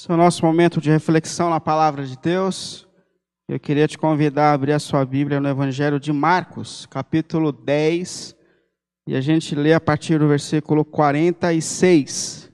Esse 0.00 0.12
é 0.12 0.14
o 0.14 0.16
nosso 0.16 0.46
momento 0.46 0.80
de 0.80 0.90
reflexão 0.90 1.50
na 1.50 1.58
palavra 1.58 2.06
de 2.06 2.16
Deus. 2.16 2.86
Eu 3.48 3.58
queria 3.58 3.88
te 3.88 3.98
convidar 3.98 4.50
a 4.50 4.52
abrir 4.52 4.70
a 4.70 4.78
sua 4.78 5.04
Bíblia 5.04 5.40
no 5.40 5.48
Evangelho 5.48 5.98
de 5.98 6.12
Marcos, 6.12 6.86
capítulo 6.86 7.50
10, 7.50 8.36
e 9.08 9.16
a 9.16 9.20
gente 9.20 9.56
lê 9.56 9.74
a 9.74 9.80
partir 9.80 10.20
do 10.20 10.28
versículo 10.28 10.84
46. 10.84 12.48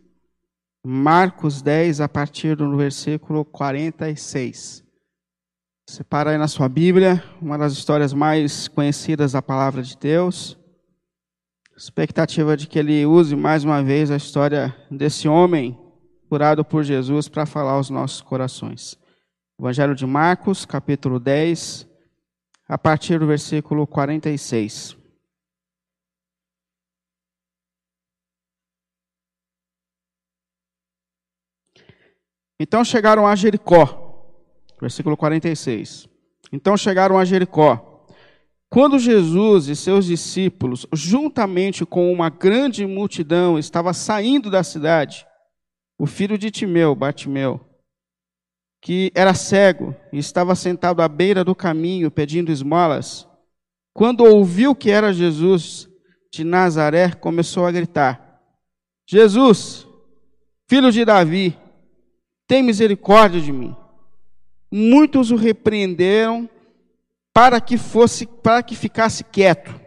Marcos 0.83 1.61
10, 1.61 2.01
a 2.01 2.09
partir 2.09 2.57
do 2.57 2.75
versículo 2.79 3.45
46. 3.45 4.83
Separa 5.87 6.31
aí 6.31 6.39
na 6.39 6.49
sua 6.49 6.67
Bíblia 6.67 7.23
uma 7.43 7.59
das 7.59 7.75
histórias 7.75 8.15
mais 8.15 8.69
conhecidas 8.69 9.33
da 9.33 9.43
palavra 9.43 9.83
de 9.83 9.99
Deus. 9.99 10.57
Expectativa 11.77 12.57
de 12.57 12.67
que 12.67 12.79
ele 12.79 13.05
use 13.05 13.37
mais 13.37 13.65
uma 13.65 13.83
vez 13.83 14.11
a 14.11 14.17
história 14.17 14.75
desse 14.91 15.29
homem 15.29 15.84
curado 16.35 16.65
por 16.65 16.83
Jesus 16.83 17.29
para 17.29 17.47
falar 17.47 17.75
aos 17.75 17.91
nossos 17.91 18.21
corações. 18.21 18.99
Evangelho 19.57 19.95
de 19.95 20.05
Marcos, 20.05 20.67
capítulo 20.67 21.21
10, 21.21 21.87
a 22.69 22.77
partir 22.77 23.21
do 23.21 23.27
versículo 23.29 23.87
46. 23.87 24.97
Então 32.59 32.85
chegaram 32.85 33.29
a 33.29 33.37
Jericó, 33.37 34.27
versículo 34.81 35.17
46. 35.17 36.09
Então 36.51 36.77
chegaram 36.77 37.17
a 37.17 37.25
Jericó. 37.25 38.09
Quando 38.69 38.99
Jesus 38.99 39.69
e 39.69 39.77
seus 39.77 40.07
discípulos, 40.07 40.85
juntamente 40.93 41.87
com 41.87 42.13
uma 42.13 42.29
grande 42.29 42.85
multidão, 42.85 43.57
estava 43.57 43.93
saindo 43.93 44.51
da 44.51 44.65
cidade, 44.65 45.25
o 45.99 46.07
filho 46.07 46.37
de 46.37 46.51
Timeu, 46.51 46.95
Bartimeu, 46.95 47.61
que 48.83 49.11
era 49.15 49.33
cego 49.33 49.95
e 50.13 50.19
estava 50.19 50.55
sentado 50.55 51.01
à 51.01 51.09
beira 51.09 51.43
do 51.43 51.55
caminho 51.55 52.11
pedindo 52.11 52.53
esmolas, 52.53 53.27
quando 53.95 54.25
ouviu 54.25 54.75
que 54.75 54.91
era 54.91 55.13
Jesus 55.13 55.89
de 56.33 56.45
Nazaré, 56.45 57.13
começou 57.13 57.65
a 57.65 57.73
gritar: 57.73 58.43
Jesus, 59.09 59.87
filho 60.69 60.91
de 60.91 61.05
Davi, 61.05 61.57
tem 62.47 62.63
misericórdia 62.63 63.41
de 63.41 63.53
mim. 63.53 63.75
Muitos 64.71 65.31
o 65.31 65.37
repreenderam 65.37 66.51
para 67.33 67.61
que 67.61 67.79
fosse, 67.79 68.27
para 68.27 68.63
que 68.63 68.75
ficasse 68.75 69.23
quieto. 69.23 69.81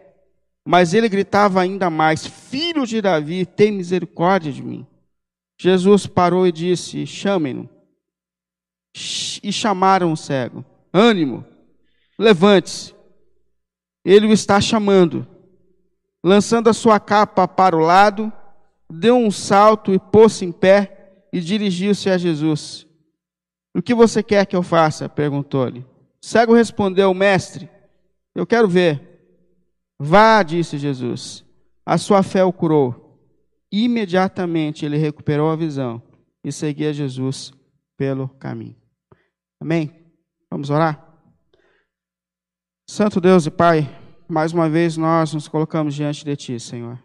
Mas 0.66 0.94
ele 0.94 1.08
gritava 1.08 1.60
ainda 1.60 1.90
mais: 1.90 2.26
Filho 2.26 2.86
de 2.86 3.00
Davi, 3.00 3.44
tem 3.44 3.70
misericórdia 3.70 4.50
de 4.50 4.62
mim. 4.62 4.86
Jesus 5.58 6.06
parou 6.06 6.46
e 6.46 6.52
disse: 6.52 7.04
Chamem-no. 7.04 7.68
E 9.42 9.52
chamaram 9.52 10.12
o 10.12 10.16
cego: 10.16 10.64
Ânimo, 10.92 11.44
levante-se. 12.18 12.94
Ele 14.04 14.26
o 14.26 14.32
está 14.32 14.60
chamando. 14.60 15.26
Lançando 16.22 16.68
a 16.68 16.72
sua 16.72 16.98
capa 16.98 17.46
para 17.46 17.76
o 17.76 17.80
lado, 17.80 18.32
deu 18.90 19.16
um 19.16 19.30
salto 19.30 19.92
e 19.92 19.98
pôs-se 19.98 20.44
em 20.44 20.52
pé 20.52 21.26
e 21.32 21.40
dirigiu-se 21.40 22.08
a 22.10 22.16
Jesus. 22.16 22.86
O 23.74 23.82
que 23.82 23.94
você 23.94 24.22
quer 24.22 24.46
que 24.46 24.56
eu 24.56 24.62
faça? 24.62 25.08
perguntou-lhe. 25.08 25.80
O 25.80 25.86
cego 26.26 26.54
respondeu: 26.54 27.12
Mestre, 27.12 27.68
eu 28.34 28.46
quero 28.46 28.68
ver. 28.68 29.08
Vá, 29.98 30.42
disse 30.42 30.78
Jesus. 30.78 31.44
A 31.84 31.98
sua 31.98 32.22
fé 32.22 32.44
o 32.44 32.52
curou. 32.52 33.07
Imediatamente 33.70 34.84
ele 34.86 34.96
recuperou 34.96 35.50
a 35.50 35.56
visão 35.56 36.02
e 36.42 36.50
seguia 36.50 36.92
Jesus 36.92 37.52
pelo 37.96 38.28
caminho. 38.28 38.76
Amém? 39.60 40.12
Vamos 40.50 40.70
orar? 40.70 41.04
Santo 42.88 43.20
Deus 43.20 43.44
e 43.44 43.50
Pai, 43.50 43.86
mais 44.26 44.52
uma 44.52 44.68
vez 44.70 44.96
nós 44.96 45.34
nos 45.34 45.46
colocamos 45.46 45.94
diante 45.94 46.24
de 46.24 46.34
Ti, 46.34 46.58
Senhor. 46.58 47.02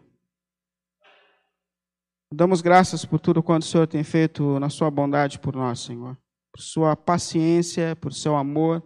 Damos 2.32 2.62
graças 2.62 3.04
por 3.04 3.20
tudo 3.20 3.42
quanto 3.42 3.62
o 3.62 3.66
Senhor 3.66 3.86
tem 3.86 4.02
feito 4.02 4.58
na 4.58 4.70
Sua 4.70 4.90
bondade 4.90 5.38
por 5.38 5.54
nós, 5.54 5.80
Senhor. 5.80 6.16
Por 6.50 6.62
Sua 6.62 6.96
paciência, 6.96 7.94
por 7.96 8.14
Seu 8.14 8.34
amor, 8.34 8.82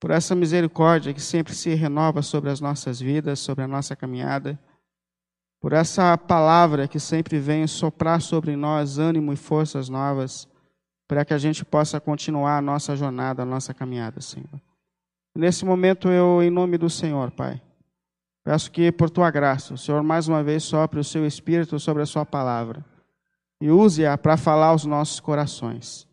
por 0.00 0.10
essa 0.10 0.34
misericórdia 0.34 1.12
que 1.12 1.20
sempre 1.20 1.54
se 1.54 1.74
renova 1.74 2.22
sobre 2.22 2.48
as 2.48 2.60
nossas 2.60 2.98
vidas, 2.98 3.38
sobre 3.38 3.64
a 3.64 3.68
nossa 3.68 3.94
caminhada 3.94 4.58
por 5.60 5.72
essa 5.72 6.16
palavra 6.16 6.86
que 6.86 7.00
sempre 7.00 7.38
vem 7.38 7.66
soprar 7.66 8.20
sobre 8.20 8.56
nós 8.56 8.98
ânimo 8.98 9.32
e 9.32 9.36
forças 9.36 9.88
novas, 9.88 10.48
para 11.08 11.24
que 11.24 11.34
a 11.34 11.38
gente 11.38 11.64
possa 11.64 12.00
continuar 12.00 12.58
a 12.58 12.62
nossa 12.62 12.96
jornada, 12.96 13.42
a 13.42 13.46
nossa 13.46 13.72
caminhada, 13.72 14.20
Senhor. 14.20 14.60
Nesse 15.34 15.64
momento, 15.64 16.08
eu, 16.08 16.42
em 16.42 16.50
nome 16.50 16.78
do 16.78 16.90
Senhor, 16.90 17.30
Pai, 17.30 17.60
peço 18.44 18.70
que, 18.70 18.90
por 18.90 19.10
tua 19.10 19.30
graça, 19.30 19.74
o 19.74 19.78
Senhor 19.78 20.02
mais 20.02 20.28
uma 20.28 20.42
vez 20.42 20.64
sopre 20.64 20.98
o 20.98 21.04
seu 21.04 21.26
espírito 21.26 21.78
sobre 21.78 22.02
a 22.02 22.06
sua 22.06 22.24
palavra 22.24 22.84
e 23.60 23.70
use-a 23.70 24.16
para 24.18 24.36
falar 24.36 24.68
aos 24.68 24.84
nossos 24.84 25.20
corações, 25.20 26.06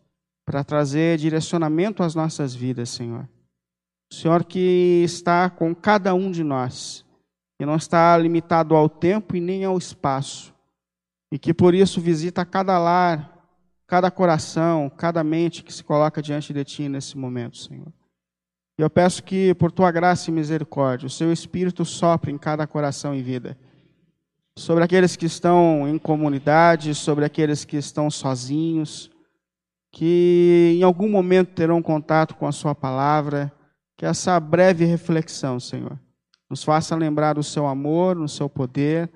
para 0.44 0.64
trazer 0.64 1.18
direcionamento 1.18 2.02
às 2.02 2.14
nossas 2.14 2.54
vidas, 2.54 2.90
Senhor. 2.90 3.28
O 4.10 4.14
Senhor 4.14 4.44
que 4.44 5.02
está 5.04 5.50
com 5.50 5.74
cada 5.74 6.14
um 6.14 6.30
de 6.30 6.44
nós 6.44 7.03
que 7.58 7.66
não 7.66 7.76
está 7.76 8.16
limitado 8.18 8.74
ao 8.74 8.88
tempo 8.88 9.36
e 9.36 9.40
nem 9.40 9.64
ao 9.64 9.78
espaço, 9.78 10.54
e 11.32 11.38
que 11.38 11.54
por 11.54 11.74
isso 11.74 12.00
visita 12.00 12.44
cada 12.44 12.78
lar, 12.78 13.34
cada 13.86 14.10
coração, 14.10 14.90
cada 14.90 15.22
mente 15.22 15.62
que 15.62 15.72
se 15.72 15.84
coloca 15.84 16.22
diante 16.22 16.52
de 16.52 16.64
Ti 16.64 16.88
nesse 16.88 17.16
momento, 17.16 17.56
Senhor. 17.56 17.92
E 18.78 18.82
eu 18.82 18.90
peço 18.90 19.22
que, 19.22 19.54
por 19.54 19.70
Tua 19.70 19.90
graça 19.92 20.30
e 20.30 20.32
misericórdia, 20.32 21.06
o 21.06 21.10
Seu 21.10 21.32
Espírito 21.32 21.84
sopre 21.84 22.32
em 22.32 22.38
cada 22.38 22.66
coração 22.66 23.14
e 23.14 23.22
vida, 23.22 23.56
sobre 24.56 24.84
aqueles 24.84 25.16
que 25.16 25.26
estão 25.26 25.88
em 25.88 25.98
comunidade, 25.98 26.94
sobre 26.94 27.24
aqueles 27.24 27.64
que 27.64 27.76
estão 27.76 28.10
sozinhos, 28.10 29.10
que 29.92 30.76
em 30.76 30.82
algum 30.82 31.08
momento 31.08 31.54
terão 31.54 31.80
contato 31.80 32.34
com 32.34 32.46
a 32.46 32.52
Sua 32.52 32.74
palavra, 32.74 33.52
que 33.96 34.04
essa 34.04 34.38
breve 34.40 34.84
reflexão, 34.84 35.60
Senhor, 35.60 35.98
nos 36.54 36.62
faça 36.62 36.94
lembrar 36.94 37.32
do 37.32 37.42
seu 37.42 37.66
amor, 37.66 38.14
do 38.14 38.28
seu 38.28 38.48
poder, 38.48 39.10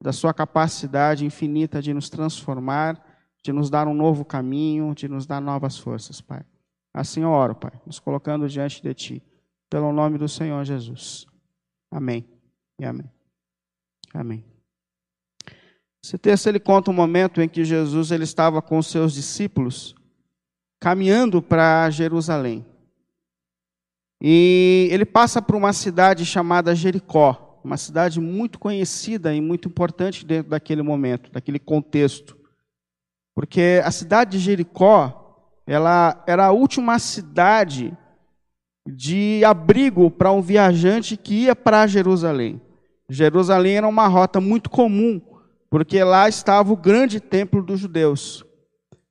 da 0.00 0.12
sua 0.12 0.32
capacidade 0.32 1.26
infinita 1.26 1.82
de 1.82 1.92
nos 1.92 2.08
transformar, 2.08 3.04
de 3.42 3.52
nos 3.52 3.68
dar 3.68 3.88
um 3.88 3.94
novo 3.94 4.24
caminho, 4.24 4.94
de 4.94 5.08
nos 5.08 5.26
dar 5.26 5.40
novas 5.40 5.76
forças, 5.76 6.20
Pai. 6.20 6.44
Assim 6.94 7.22
eu 7.22 7.30
oro, 7.30 7.56
Pai, 7.56 7.72
nos 7.84 7.98
colocando 7.98 8.48
diante 8.48 8.80
de 8.80 8.94
Ti, 8.94 9.22
pelo 9.68 9.92
nome 9.92 10.18
do 10.18 10.28
Senhor 10.28 10.64
Jesus. 10.64 11.26
Amém 11.90 12.24
e 12.78 12.84
amém. 12.84 13.10
Amém. 14.14 14.44
Esse 16.00 16.16
texto 16.16 16.46
ele 16.46 16.60
conta 16.60 16.92
um 16.92 16.94
momento 16.94 17.42
em 17.42 17.48
que 17.48 17.64
Jesus 17.64 18.12
ele 18.12 18.22
estava 18.22 18.62
com 18.62 18.78
os 18.78 18.86
seus 18.86 19.14
discípulos 19.14 19.96
caminhando 20.78 21.42
para 21.42 21.90
Jerusalém. 21.90 22.64
E 24.26 24.88
ele 24.90 25.04
passa 25.04 25.42
por 25.42 25.54
uma 25.54 25.74
cidade 25.74 26.24
chamada 26.24 26.74
Jericó, 26.74 27.60
uma 27.62 27.76
cidade 27.76 28.18
muito 28.18 28.58
conhecida 28.58 29.34
e 29.34 29.40
muito 29.40 29.68
importante 29.68 30.24
dentro 30.24 30.48
daquele 30.48 30.80
momento, 30.80 31.30
daquele 31.30 31.58
contexto. 31.58 32.34
Porque 33.34 33.82
a 33.84 33.90
cidade 33.90 34.30
de 34.30 34.38
Jericó, 34.38 35.60
ela 35.66 36.24
era 36.26 36.46
a 36.46 36.52
última 36.52 36.98
cidade 36.98 37.94
de 38.88 39.44
abrigo 39.44 40.10
para 40.10 40.32
um 40.32 40.40
viajante 40.40 41.18
que 41.18 41.42
ia 41.44 41.54
para 41.54 41.86
Jerusalém. 41.86 42.62
Jerusalém 43.10 43.76
era 43.76 43.86
uma 43.86 44.08
rota 44.08 44.40
muito 44.40 44.70
comum, 44.70 45.20
porque 45.68 46.02
lá 46.02 46.30
estava 46.30 46.72
o 46.72 46.76
grande 46.78 47.20
templo 47.20 47.62
dos 47.62 47.78
judeus. 47.78 48.42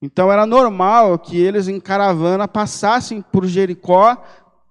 Então 0.01 0.31
era 0.31 0.47
normal 0.47 1.19
que 1.19 1.37
eles 1.39 1.67
em 1.67 1.79
caravana 1.79 2.47
passassem 2.47 3.21
por 3.21 3.45
Jericó 3.45 4.17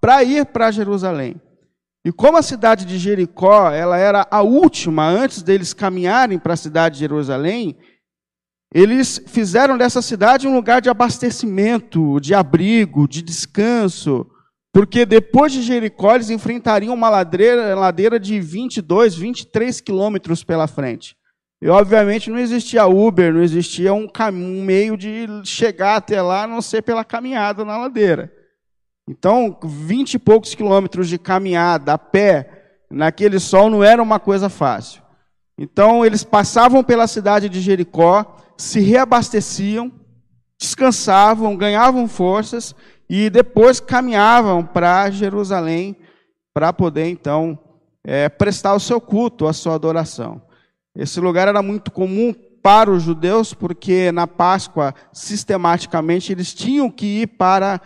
para 0.03 0.25
ir 0.25 0.47
para 0.47 0.73
Jerusalém. 0.73 1.41
E 2.05 2.11
como 2.11 2.37
a 2.37 2.43
cidade 2.43 2.85
de 2.85 2.99
Jericó, 2.99 3.71
ela 3.71 3.97
era 3.97 4.27
a 4.29 4.43
última 4.43 5.07
antes 5.09 5.45
deles 5.45 5.73
caminharem 5.73 6.41
para 6.41 6.55
a 6.55 6.57
cidade 6.57 6.97
de 6.97 7.01
Jerusalém, 7.01 7.77
eles 8.75 9.23
fizeram 9.29 9.79
dessa 9.79 10.03
cidade 10.03 10.49
um 10.49 10.57
lugar 10.57 10.81
de 10.81 10.91
abastecimento, 10.91 12.19
de 12.19 12.35
abrigo, 12.35 13.07
de 13.07 13.23
descanso, 13.23 14.27
porque 14.75 15.07
depois 15.07 15.53
de 15.53 15.63
Jericó 15.63 16.17
eles 16.17 16.31
enfrentariam 16.31 16.95
uma 16.95 17.09
ladeira, 17.09 17.77
ladeira 17.77 18.19
de 18.19 18.41
22, 18.41 19.15
23 19.15 19.81
quilômetros 19.81 20.43
pela 20.43 20.67
frente. 20.67 21.15
E 21.63 21.69
obviamente 21.69 22.29
não 22.29 22.41
existia 22.41 22.87
Uber, 22.87 23.33
não 23.33 23.43
existia 23.43 23.95
um, 23.95 24.09
um 24.33 24.65
meio 24.65 24.97
de 24.97 25.29
chegar 25.45 25.95
até 25.95 26.21
lá, 26.21 26.43
a 26.43 26.49
não 26.49 26.61
ser 26.61 26.83
pela 26.83 27.05
caminhada 27.05 27.65
na 27.65 27.77
ladeira. 27.77 28.42
Então, 29.09 29.59
vinte 29.65 30.15
e 30.15 30.19
poucos 30.19 30.55
quilômetros 30.55 31.09
de 31.09 31.19
caminhada 31.19 31.95
a 31.95 31.99
pé, 31.99 32.79
naquele 32.91 33.39
sol, 33.39 33.69
não 33.69 33.83
era 33.83 34.03
uma 34.03 34.21
coisa 34.21 34.49
fácil. 34.49 35.03
Então, 35.59 36.05
eles 36.05 36.25
passavam 36.25 36.83
pela 36.85 37.07
cidade 37.07 37.49
de 37.49 37.61
Jericó, 37.61 38.37
se 38.57 38.81
reabasteciam, 38.81 39.91
descansavam, 40.59 41.57
ganhavam 41.57 42.07
forças 42.07 42.75
e 43.09 43.29
depois 43.29 43.81
caminhavam 43.81 44.65
para 44.65 45.11
Jerusalém 45.11 45.97
para 46.55 46.73
poder 46.73 47.09
então 47.09 47.59
é, 48.05 48.29
prestar 48.29 48.75
o 48.75 48.81
seu 48.81 49.01
culto, 49.01 49.47
a 49.47 49.53
sua 49.53 49.75
adoração. 49.75 50.41
Esse 50.95 51.19
lugar 51.19 51.49
era 51.49 51.63
muito 51.63 51.91
comum 51.91 52.35
para 52.63 52.91
os 52.91 53.03
judeus, 53.03 53.53
porque 53.53 54.13
na 54.13 54.27
Páscoa, 54.27 54.95
sistematicamente, 55.13 56.31
eles 56.31 56.55
tinham 56.55 56.89
que 56.89 57.23
ir 57.23 57.27
para, 57.27 57.81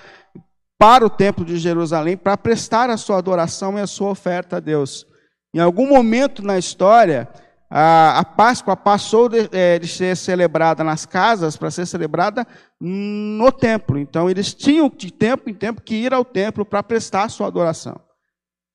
para 0.79 1.05
o 1.07 1.11
templo 1.11 1.45
de 1.45 1.59
Jerusalém 1.59 2.17
para 2.17 2.37
prestar 2.37 2.91
a 2.91 2.97
sua 2.97 3.19
adoração 3.19 3.79
e 3.79 3.81
a 3.81 3.87
sua 3.87 4.11
oferta 4.11 4.57
a 4.57 4.61
Deus. 4.61 5.07
Em 5.55 5.59
algum 5.59 5.89
momento 5.89 6.43
na 6.43 6.59
história, 6.59 7.29
a, 7.71 8.19
a 8.21 8.25
Páscoa 8.25 8.77
passou 8.77 9.29
de, 9.29 9.49
é, 9.53 9.79
de, 9.79 9.89
ser 9.89 10.17
celebrada 10.17 10.85
nas 10.85 11.05
casas 11.05 11.57
para 11.57 11.71
ser 11.71 11.87
celebrada 11.87 12.47
no 12.81 13.51
templo. 13.51 13.99
Então, 13.99 14.31
eles 14.31 14.55
tinham 14.55 14.91
de 14.95 15.11
tempo 15.11 15.51
em 15.51 15.55
tempo 15.55 15.81
que 15.81 15.95
ir 15.95 16.13
ao 16.13 16.25
templo 16.25 16.65
para 16.65 16.83
prestar 16.83 17.25
a 17.25 17.29
sua 17.29 17.47
adoração. 17.47 17.99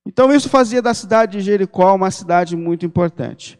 Então, 0.06 0.32
isso 0.32 0.48
fazia 0.48 0.82
da 0.82 0.92
cidade 0.92 1.38
de 1.38 1.44
Jericó 1.44 1.94
uma 1.94 2.10
cidade 2.10 2.56
muito 2.56 2.84
importante. 2.84 3.58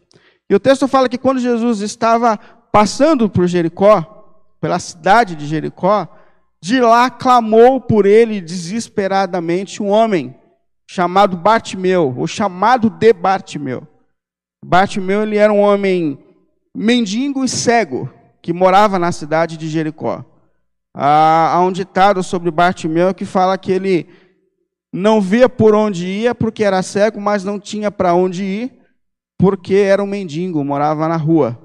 E 0.50 0.54
o 0.54 0.60
texto 0.60 0.86
fala 0.88 1.08
que 1.08 1.16
quando 1.16 1.40
Jesus 1.40 1.80
estava 1.80 2.36
passando 2.70 3.28
por 3.28 3.46
Jericó, 3.46 4.50
pela 4.60 4.78
cidade 4.78 5.34
de 5.34 5.46
Jericó, 5.46 6.08
de 6.62 6.80
lá 6.80 7.10
clamou 7.10 7.80
por 7.80 8.06
ele 8.06 8.40
desesperadamente 8.40 9.82
um 9.82 9.88
homem 9.88 10.32
chamado 10.88 11.36
Bartimeu, 11.36 12.14
ou 12.16 12.26
chamado 12.28 12.88
de 12.88 13.12
Bartimeu. 13.12 13.86
Bartimeu 14.64 15.24
ele 15.24 15.36
era 15.36 15.52
um 15.52 15.58
homem 15.58 16.18
mendigo 16.72 17.44
e 17.44 17.48
cego 17.48 18.08
que 18.40 18.52
morava 18.52 18.96
na 18.96 19.10
cidade 19.10 19.56
de 19.56 19.68
Jericó. 19.68 20.24
Há 20.94 21.60
um 21.66 21.72
ditado 21.72 22.22
sobre 22.22 22.50
Bartimeu 22.50 23.12
que 23.12 23.24
fala 23.24 23.58
que 23.58 23.72
ele 23.72 24.08
não 24.92 25.20
via 25.20 25.48
por 25.48 25.74
onde 25.74 26.06
ia 26.06 26.32
porque 26.32 26.62
era 26.62 26.82
cego, 26.82 27.20
mas 27.20 27.42
não 27.42 27.58
tinha 27.58 27.90
para 27.90 28.14
onde 28.14 28.44
ir 28.44 28.72
porque 29.36 29.74
era 29.74 30.02
um 30.02 30.06
mendigo, 30.06 30.62
morava 30.62 31.08
na 31.08 31.16
rua. 31.16 31.58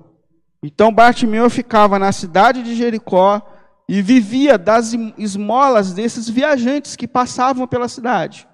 Então 0.63 0.91
Bartimeu 0.91 1.49
ficava 1.51 1.99
na 1.99 2.11
cidade 2.11 2.63
de 2.63 2.75
Jericó 2.75 3.41
e 3.89 4.01
vivia 4.01 4.57
das 4.57 4.93
esmolas 5.17 5.93
desses 5.93 6.29
viajantes 6.29 6.95
que 6.95 7.07
passavam 7.07 7.67
pela 7.67 7.87
cidade. 7.87 8.47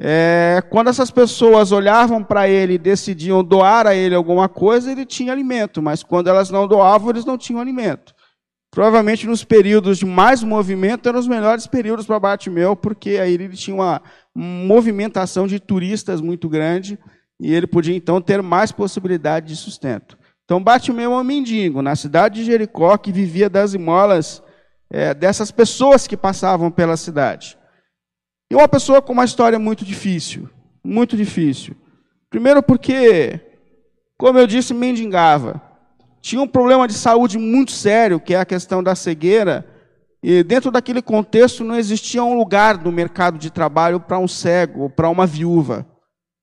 É, 0.00 0.62
quando 0.70 0.88
essas 0.88 1.10
pessoas 1.10 1.70
olhavam 1.70 2.24
para 2.24 2.48
ele 2.48 2.74
e 2.74 2.78
decidiam 2.78 3.42
doar 3.44 3.86
a 3.86 3.94
ele 3.94 4.14
alguma 4.14 4.48
coisa, 4.48 4.90
ele 4.90 5.06
tinha 5.06 5.32
alimento, 5.32 5.80
mas 5.80 6.02
quando 6.02 6.28
elas 6.28 6.50
não 6.50 6.66
doavam, 6.66 7.10
eles 7.10 7.24
não 7.24 7.38
tinham 7.38 7.60
alimento. 7.60 8.14
Provavelmente 8.70 9.26
nos 9.26 9.44
períodos 9.44 9.98
de 9.98 10.06
mais 10.06 10.42
movimento 10.42 11.08
eram 11.08 11.20
os 11.20 11.28
melhores 11.28 11.66
períodos 11.66 12.06
para 12.06 12.18
Bartimeu, 12.18 12.74
porque 12.74 13.10
aí 13.10 13.34
ele 13.34 13.48
tinha 13.50 13.76
uma 13.76 14.02
movimentação 14.34 15.46
de 15.46 15.60
turistas 15.60 16.20
muito 16.22 16.48
grande 16.48 16.98
e 17.38 17.52
ele 17.52 17.66
podia 17.66 17.94
então 17.94 18.20
ter 18.20 18.42
mais 18.42 18.72
possibilidade 18.72 19.48
de 19.48 19.56
sustento. 19.56 20.18
Então 20.44 20.62
Bartimeu 20.62 21.12
é 21.12 21.20
um 21.20 21.22
mendigo 21.24 21.82
na 21.82 21.94
cidade 21.94 22.36
de 22.36 22.44
Jericó 22.44 22.96
que 22.96 23.12
vivia 23.12 23.48
das 23.48 23.74
esmolas 23.74 24.41
é, 24.92 25.14
dessas 25.14 25.50
pessoas 25.50 26.06
que 26.06 26.18
passavam 26.18 26.70
pela 26.70 26.98
cidade. 26.98 27.56
E 28.50 28.54
uma 28.54 28.68
pessoa 28.68 29.00
com 29.00 29.14
uma 29.14 29.24
história 29.24 29.58
muito 29.58 29.86
difícil, 29.86 30.50
muito 30.84 31.16
difícil. 31.16 31.74
Primeiro 32.28 32.62
porque, 32.62 33.40
como 34.18 34.38
eu 34.38 34.46
disse, 34.46 34.74
mendigava. 34.74 35.62
Tinha 36.20 36.42
um 36.42 36.46
problema 36.46 36.86
de 36.86 36.92
saúde 36.92 37.38
muito 37.38 37.72
sério, 37.72 38.20
que 38.20 38.34
é 38.34 38.40
a 38.40 38.44
questão 38.44 38.82
da 38.82 38.94
cegueira, 38.94 39.66
e 40.22 40.44
dentro 40.44 40.70
daquele 40.70 41.00
contexto 41.00 41.64
não 41.64 41.74
existia 41.74 42.22
um 42.22 42.36
lugar 42.36 42.76
no 42.76 42.92
mercado 42.92 43.38
de 43.38 43.50
trabalho 43.50 43.98
para 43.98 44.18
um 44.18 44.28
cego, 44.28 44.90
para 44.90 45.08
uma 45.08 45.26
viúva. 45.26 45.86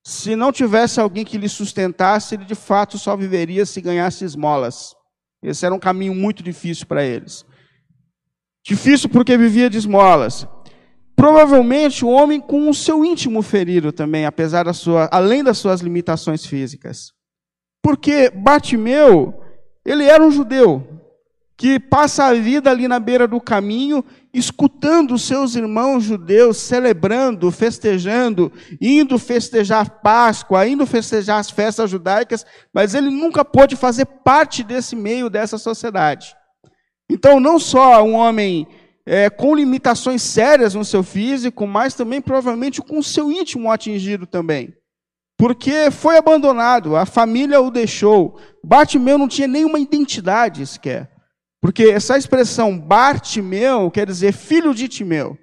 Se 0.04 0.36
não 0.36 0.52
tivesse 0.52 1.00
alguém 1.00 1.24
que 1.24 1.38
lhe 1.38 1.48
sustentasse, 1.48 2.34
ele 2.34 2.46
de 2.46 2.56
fato 2.56 2.98
só 2.98 3.16
viveria 3.16 3.66
se 3.66 3.80
ganhasse 3.80 4.26
esmolas. 4.26 4.96
Esse 5.42 5.66
era 5.66 5.76
um 5.76 5.80
caminho 5.80 6.16
muito 6.16 6.42
difícil 6.42 6.88
para 6.88 7.06
eles. 7.06 7.46
Difícil 8.64 9.10
porque 9.10 9.38
vivia 9.38 9.70
de 9.70 9.78
esmolas. 9.78 10.48
Provavelmente 11.16 12.06
o 12.06 12.10
homem 12.10 12.40
com 12.40 12.70
o 12.70 12.74
seu 12.74 13.04
íntimo 13.04 13.42
ferido 13.42 13.92
também, 13.92 14.26
apesar 14.26 14.64
da 14.64 14.74
sua, 14.74 15.10
além 15.12 15.44
das 15.44 15.58
suas 15.58 15.82
limitações 15.82 16.46
físicas. 16.46 17.12
Porque 17.84 18.30
Bartimeu, 18.30 19.42
ele 19.86 20.06
era 20.06 20.24
um 20.24 20.32
judeu, 20.32 21.00
que 21.60 21.78
passa 21.78 22.24
a 22.24 22.34
vida 22.34 22.72
ali 22.72 22.88
na 22.88 23.02
beira 23.02 23.28
do 23.28 23.42
caminho, 23.42 24.02
escutando 24.34 25.20
seus 25.20 25.58
irmãos 25.58 26.06
judeus 26.06 26.56
celebrando, 26.56 27.52
festejando, 27.52 28.50
indo 28.80 29.20
festejar 29.20 30.00
Páscoa, 30.02 30.66
indo 30.66 30.86
festejar 30.86 31.38
as 31.38 31.50
festas 31.50 31.90
judaicas, 31.90 32.46
mas 32.74 32.94
ele 32.94 33.10
nunca 33.10 33.44
pôde 33.44 33.76
fazer 33.76 34.06
parte 34.06 34.64
desse 34.64 34.96
meio, 34.96 35.30
dessa 35.30 35.58
sociedade. 35.58 36.34
Então, 37.10 37.40
não 37.40 37.58
só 37.58 38.04
um 38.04 38.14
homem 38.14 38.68
é, 39.06 39.30
com 39.30 39.56
limitações 39.56 40.22
sérias 40.22 40.76
no 40.76 40.86
seu 40.86 41.02
físico, 41.02 41.66
mas 41.66 41.96
também 41.96 42.22
provavelmente 42.22 42.82
com 42.82 43.00
o 43.00 43.04
seu 43.04 43.32
íntimo 43.32 43.72
atingido 43.72 44.28
também. 44.28 44.74
Porque 45.38 45.90
foi 45.90 46.18
abandonado, 46.18 46.96
a 46.96 47.06
família 47.06 47.62
o 47.62 47.72
deixou. 47.72 48.40
Bartimeu 48.64 49.18
não 49.18 49.28
tinha 49.28 49.48
nenhuma 49.48 49.80
identidade 49.80 50.66
sequer. 50.68 51.10
Porque 51.62 51.84
essa 51.84 52.18
expressão 52.18 52.78
Bartimeu 52.78 53.90
quer 53.90 54.06
dizer 54.06 54.34
filho 54.34 54.74
de 54.74 54.88
Timeu. 54.88 55.38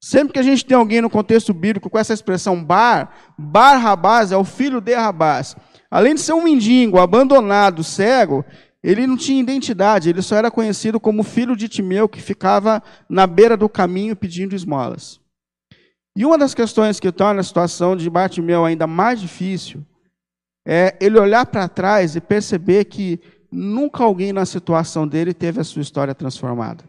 Sempre 0.00 0.32
que 0.32 0.38
a 0.38 0.42
gente 0.42 0.64
tem 0.64 0.76
alguém 0.76 1.00
no 1.00 1.10
contexto 1.10 1.52
bíblico 1.52 1.90
com 1.90 1.98
essa 1.98 2.14
expressão 2.14 2.64
bar, 2.64 3.12
bar 3.38 3.76
Rabás 3.78 4.32
é 4.32 4.36
o 4.36 4.44
filho 4.44 4.80
de 4.80 4.94
Rabás. 4.94 5.54
Além 5.90 6.14
de 6.14 6.20
ser 6.20 6.32
um 6.32 6.42
mendigo, 6.42 6.98
abandonado, 6.98 7.84
cego, 7.84 8.44
ele 8.82 9.06
não 9.06 9.16
tinha 9.16 9.40
identidade, 9.40 10.10
ele 10.10 10.22
só 10.22 10.36
era 10.36 10.50
conhecido 10.50 10.98
como 10.98 11.22
filho 11.22 11.56
de 11.56 11.68
Timeu, 11.68 12.08
que 12.08 12.20
ficava 12.20 12.82
na 13.08 13.26
beira 13.26 13.56
do 13.56 13.68
caminho 13.68 14.16
pedindo 14.16 14.56
esmolas. 14.56 15.20
E 16.16 16.26
uma 16.26 16.36
das 16.36 16.52
questões 16.52 16.98
que 16.98 17.12
torna 17.12 17.40
a 17.40 17.44
situação 17.44 17.96
de 17.96 18.10
Bartimeu 18.10 18.64
ainda 18.64 18.86
mais 18.86 19.20
difícil 19.20 19.84
é 20.66 20.96
ele 21.00 21.18
olhar 21.18 21.46
para 21.46 21.68
trás 21.68 22.16
e 22.16 22.20
perceber 22.20 22.84
que 22.86 23.20
nunca 23.50 24.02
alguém 24.02 24.32
na 24.32 24.44
situação 24.44 25.06
dele 25.06 25.32
teve 25.32 25.60
a 25.60 25.64
sua 25.64 25.82
história 25.82 26.14
transformada. 26.14 26.84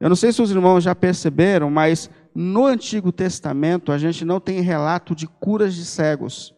Eu 0.00 0.08
não 0.08 0.16
sei 0.16 0.32
se 0.32 0.42
os 0.42 0.50
irmãos 0.50 0.82
já 0.82 0.94
perceberam, 0.94 1.70
mas 1.70 2.10
no 2.34 2.66
Antigo 2.66 3.12
Testamento 3.12 3.92
a 3.92 3.98
gente 3.98 4.24
não 4.24 4.40
tem 4.40 4.60
relato 4.60 5.14
de 5.14 5.26
curas 5.26 5.74
de 5.74 5.84
cegos. 5.84 6.54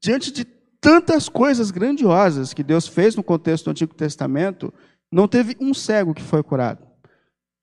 Diante 0.00 0.32
de 0.32 0.46
tantas 0.82 1.28
coisas 1.28 1.70
grandiosas 1.70 2.52
que 2.52 2.64
Deus 2.64 2.88
fez 2.88 3.14
no 3.14 3.22
contexto 3.22 3.66
do 3.66 3.70
Antigo 3.70 3.94
Testamento, 3.94 4.74
não 5.12 5.28
teve 5.28 5.56
um 5.60 5.72
cego 5.72 6.12
que 6.12 6.20
foi 6.20 6.42
curado. 6.42 6.84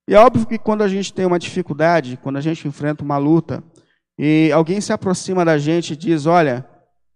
E 0.07 0.15
é 0.15 0.19
óbvio 0.19 0.47
que 0.47 0.57
quando 0.57 0.83
a 0.83 0.87
gente 0.87 1.13
tem 1.13 1.25
uma 1.25 1.37
dificuldade, 1.37 2.17
quando 2.23 2.37
a 2.37 2.41
gente 2.41 2.65
enfrenta 2.65 3.03
uma 3.03 3.17
luta, 3.17 3.61
e 4.17 4.49
alguém 4.53 4.79
se 4.79 4.93
aproxima 4.93 5.43
da 5.43 5.57
gente 5.57 5.91
e 5.91 5.95
diz: 5.97 6.25
Olha, 6.25 6.65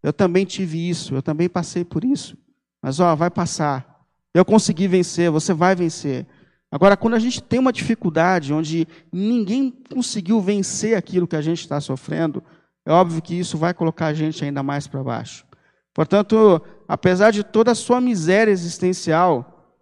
eu 0.03 0.12
também 0.12 0.43
tive 0.43 0.89
isso, 0.89 1.15
eu 1.15 1.22
também 1.22 1.48
passei 1.48 1.86
por 1.86 2.03
isso. 2.03 2.38
Mas 2.83 3.00
ó, 3.00 3.15
vai 3.15 3.29
passar. 3.29 4.05
Eu 4.33 4.43
consegui 4.43 4.89
vencer, 4.89 5.31
você 5.31 5.53
vai 5.53 5.74
vencer. 5.74 6.27
Agora, 6.69 6.98
quando 6.98 7.13
a 7.13 7.19
gente 7.19 7.41
tem 7.41 7.60
uma 7.60 7.72
dificuldade 7.72 8.53
onde 8.53 8.88
ninguém 9.12 9.72
conseguiu 9.89 10.41
vencer 10.41 10.98
aquilo 10.98 11.27
que 11.27 11.36
a 11.36 11.41
gente 11.41 11.60
está 11.60 11.79
sofrendo, 11.79 12.43
é 12.86 12.91
óbvio 12.91 13.22
que 13.22 13.39
isso 13.39 13.57
vai 13.57 13.74
colocar 13.74 14.07
a 14.07 14.13
gente 14.13 14.43
ainda 14.43 14.62
mais 14.62 14.86
para 14.86 15.03
baixo. 15.03 15.45
Portanto, 15.93 16.62
apesar 16.88 17.31
de 17.31 17.43
toda 17.43 17.71
a 17.71 17.75
sua 17.75 18.01
miséria 18.01 18.51
existencial, 18.51 19.77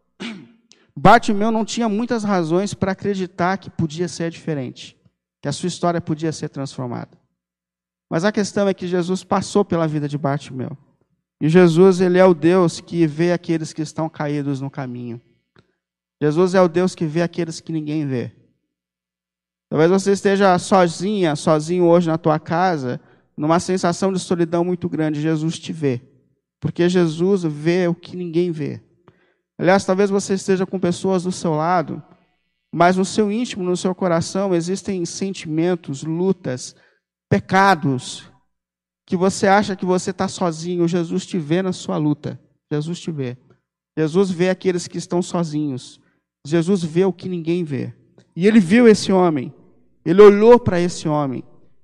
Bartimeu 0.95 1.51
não 1.51 1.63
tinha 1.63 1.87
muitas 1.87 2.23
razões 2.23 2.73
para 2.73 2.91
acreditar 2.91 3.57
que 3.57 3.69
podia 3.69 4.07
ser 4.07 4.29
diferente, 4.29 4.97
que 5.41 5.47
a 5.47 5.51
sua 5.51 5.67
história 5.67 6.01
podia 6.01 6.31
ser 6.31 6.49
transformada. 6.49 7.17
Mas 8.09 8.25
a 8.25 8.31
questão 8.31 8.67
é 8.67 8.73
que 8.73 8.87
Jesus 8.87 9.23
passou 9.23 9.63
pela 9.63 9.87
vida 9.87 10.07
de 10.07 10.17
Bartimeu. 10.17 10.77
E 11.41 11.47
Jesus, 11.47 12.01
ele 12.01 12.19
é 12.19 12.25
o 12.25 12.33
Deus 12.33 12.81
que 12.81 13.07
vê 13.07 13.31
aqueles 13.31 13.71
que 13.71 13.81
estão 13.81 14.09
caídos 14.09 14.59
no 14.59 14.69
caminho. 14.69 15.19
Jesus 16.21 16.53
é 16.53 16.61
o 16.61 16.67
Deus 16.67 16.93
que 16.93 17.05
vê 17.05 17.21
aqueles 17.21 17.59
que 17.59 17.71
ninguém 17.71 18.05
vê. 18.05 18.31
Talvez 19.69 19.89
você 19.89 20.11
esteja 20.11 20.59
sozinha, 20.59 21.35
sozinho 21.35 21.85
hoje 21.85 22.09
na 22.09 22.17
tua 22.17 22.37
casa, 22.37 22.99
numa 23.35 23.59
sensação 23.59 24.11
de 24.11 24.19
solidão 24.19 24.63
muito 24.63 24.87
grande. 24.89 25.21
Jesus 25.21 25.57
te 25.59 25.73
vê. 25.73 26.01
Porque 26.59 26.87
Jesus 26.87 27.43
vê 27.43 27.87
o 27.87 27.95
que 27.95 28.15
ninguém 28.15 28.51
vê. 28.51 28.81
Aliás, 29.57 29.85
talvez 29.85 30.09
você 30.09 30.35
esteja 30.35 30.65
com 30.65 30.79
pessoas 30.79 31.23
do 31.23 31.31
seu 31.31 31.51
lado, 31.51 32.01
mas 32.73 32.97
no 32.97 33.05
seu 33.05 33.31
íntimo, 33.31 33.63
no 33.63 33.77
seu 33.77 33.93
coração, 33.93 34.55
existem 34.55 35.05
sentimentos, 35.05 36.03
lutas, 36.03 36.75
pecados, 37.29 38.31
que 39.05 39.17
você 39.17 39.47
acha 39.47 39.75
que 39.75 39.85
você 39.85 40.11
está 40.11 40.27
sozinho, 40.27 40.87
Jesus 40.87 41.25
te 41.25 41.37
vê 41.37 41.61
na 41.61 41.73
sua 41.73 41.97
luta. 41.97 42.39
Jesus 42.71 42.99
te 42.99 43.11
vê. 43.11 43.37
Jesus 43.97 44.31
vê 44.31 44.49
aqueles 44.49 44.87
que 44.87 44.97
estão 44.97 45.21
sozinhos. 45.21 45.99
Jesus 46.45 46.83
vê 46.83 47.03
o 47.03 47.11
que 47.11 47.27
ninguém 47.27 47.63
vê. 47.63 47.93
E 48.35 48.47
ele 48.47 48.59
viu 48.59 48.87
esse 48.87 49.11
homem, 49.11 49.53
ele 50.05 50.21
olhou 50.21 50.57
para 50.57 50.79
esse 50.79 51.07
homem, 51.07 51.43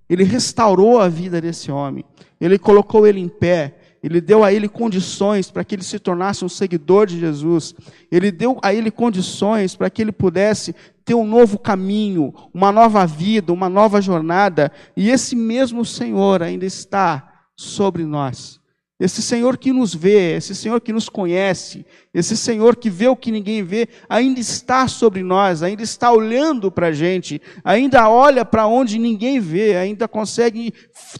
ele 0.10 0.24
restaurou 0.24 1.00
a 1.00 1.08
vida 1.08 1.42
desse 1.42 1.72
homem, 1.72 2.04
ele 2.40 2.58
colocou 2.58 3.06
ele 3.06 3.20
em 3.20 3.28
pé, 3.28 3.78
ele 4.02 4.22
deu 4.22 4.44
a 4.44 4.54
ele 4.54 4.70
condições 4.70 5.50
para 5.52 5.64
que 5.64 5.76
ele 5.76 5.84
se 5.84 6.00
tornasse 6.00 6.46
um 6.46 6.50
seguidor 6.50 7.08
de 7.08 7.20
Jesus, 7.20 7.76
ele 8.12 8.32
deu 8.32 8.58
a 8.62 8.74
ele 8.74 8.92
condições 8.92 9.76
para 9.76 9.90
que 9.90 10.02
ele 10.02 10.12
pudesse 10.12 10.74
ter 11.04 11.16
um 11.16 11.26
novo 11.26 11.58
caminho, 11.58 12.34
uma 12.54 12.72
nova 12.72 13.06
vida, 13.06 13.52
uma 13.52 13.70
nova 13.70 14.02
jornada, 14.02 14.72
e 14.96 15.10
esse 15.10 15.36
mesmo 15.36 15.84
Senhor 15.84 16.44
ainda 16.44 16.66
está 16.66 17.46
sobre 17.56 18.06
nós. 18.06 18.57
Esse 19.00 19.22
Senhor 19.22 19.58
que 19.58 19.72
nos 19.72 19.94
vê, 19.94 20.36
esse 20.36 20.56
Senhor 20.56 20.82
que 20.82 20.92
nos 20.92 21.08
conhece, 21.08 21.86
esse 22.12 22.36
Senhor 22.36 22.76
que 22.76 22.90
vê 22.90 23.08
o 23.08 23.16
que 23.16 23.32
ninguém 23.32 23.64
vê, 23.64 23.88
ainda 24.10 24.40
está 24.40 24.88
sobre 24.88 25.22
nós, 25.22 25.62
ainda 25.62 25.84
está 25.84 26.12
olhando 26.12 26.72
para 26.72 26.88
a 26.88 26.92
gente, 26.92 27.40
ainda 27.64 28.10
olha 28.10 28.44
para 28.44 28.66
onde 28.66 28.98
ninguém 28.98 29.40
vê, 29.40 29.78
ainda 29.78 30.08
consegue 30.08 30.74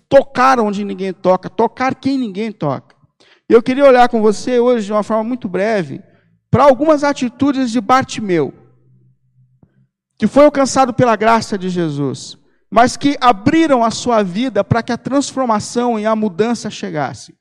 tocar 0.10 0.60
onde 0.60 0.84
ninguém 0.84 1.14
toca, 1.14 1.52
tocar 1.52 1.94
quem 1.94 2.18
ninguém 2.18 2.52
toca. 2.52 2.96
Eu 3.48 3.62
queria 3.62 3.86
olhar 3.86 4.10
com 4.10 4.24
você 4.24 4.60
hoje, 4.60 4.88
de 4.88 4.92
uma 4.92 5.04
forma 5.04 5.24
muito 5.24 5.48
breve, 5.48 6.02
para 6.50 6.64
algumas 6.64 7.04
atitudes 7.04 7.70
de 7.70 7.80
Bartimeu, 7.80 8.52
que 10.18 10.26
foi 10.26 10.46
alcançado 10.46 10.96
pela 10.96 11.16
graça 11.16 11.60
de 11.60 11.70
Jesus, 11.70 12.40
mas 12.72 12.98
que 12.98 13.16
abriram 13.22 13.84
a 13.84 13.92
sua 13.92 14.24
vida 14.24 14.64
para 14.64 14.82
que 14.82 14.92
a 14.92 14.98
transformação 14.98 16.00
e 16.00 16.08
a 16.08 16.16
mudança 16.16 16.72
chegassem. 16.72 17.36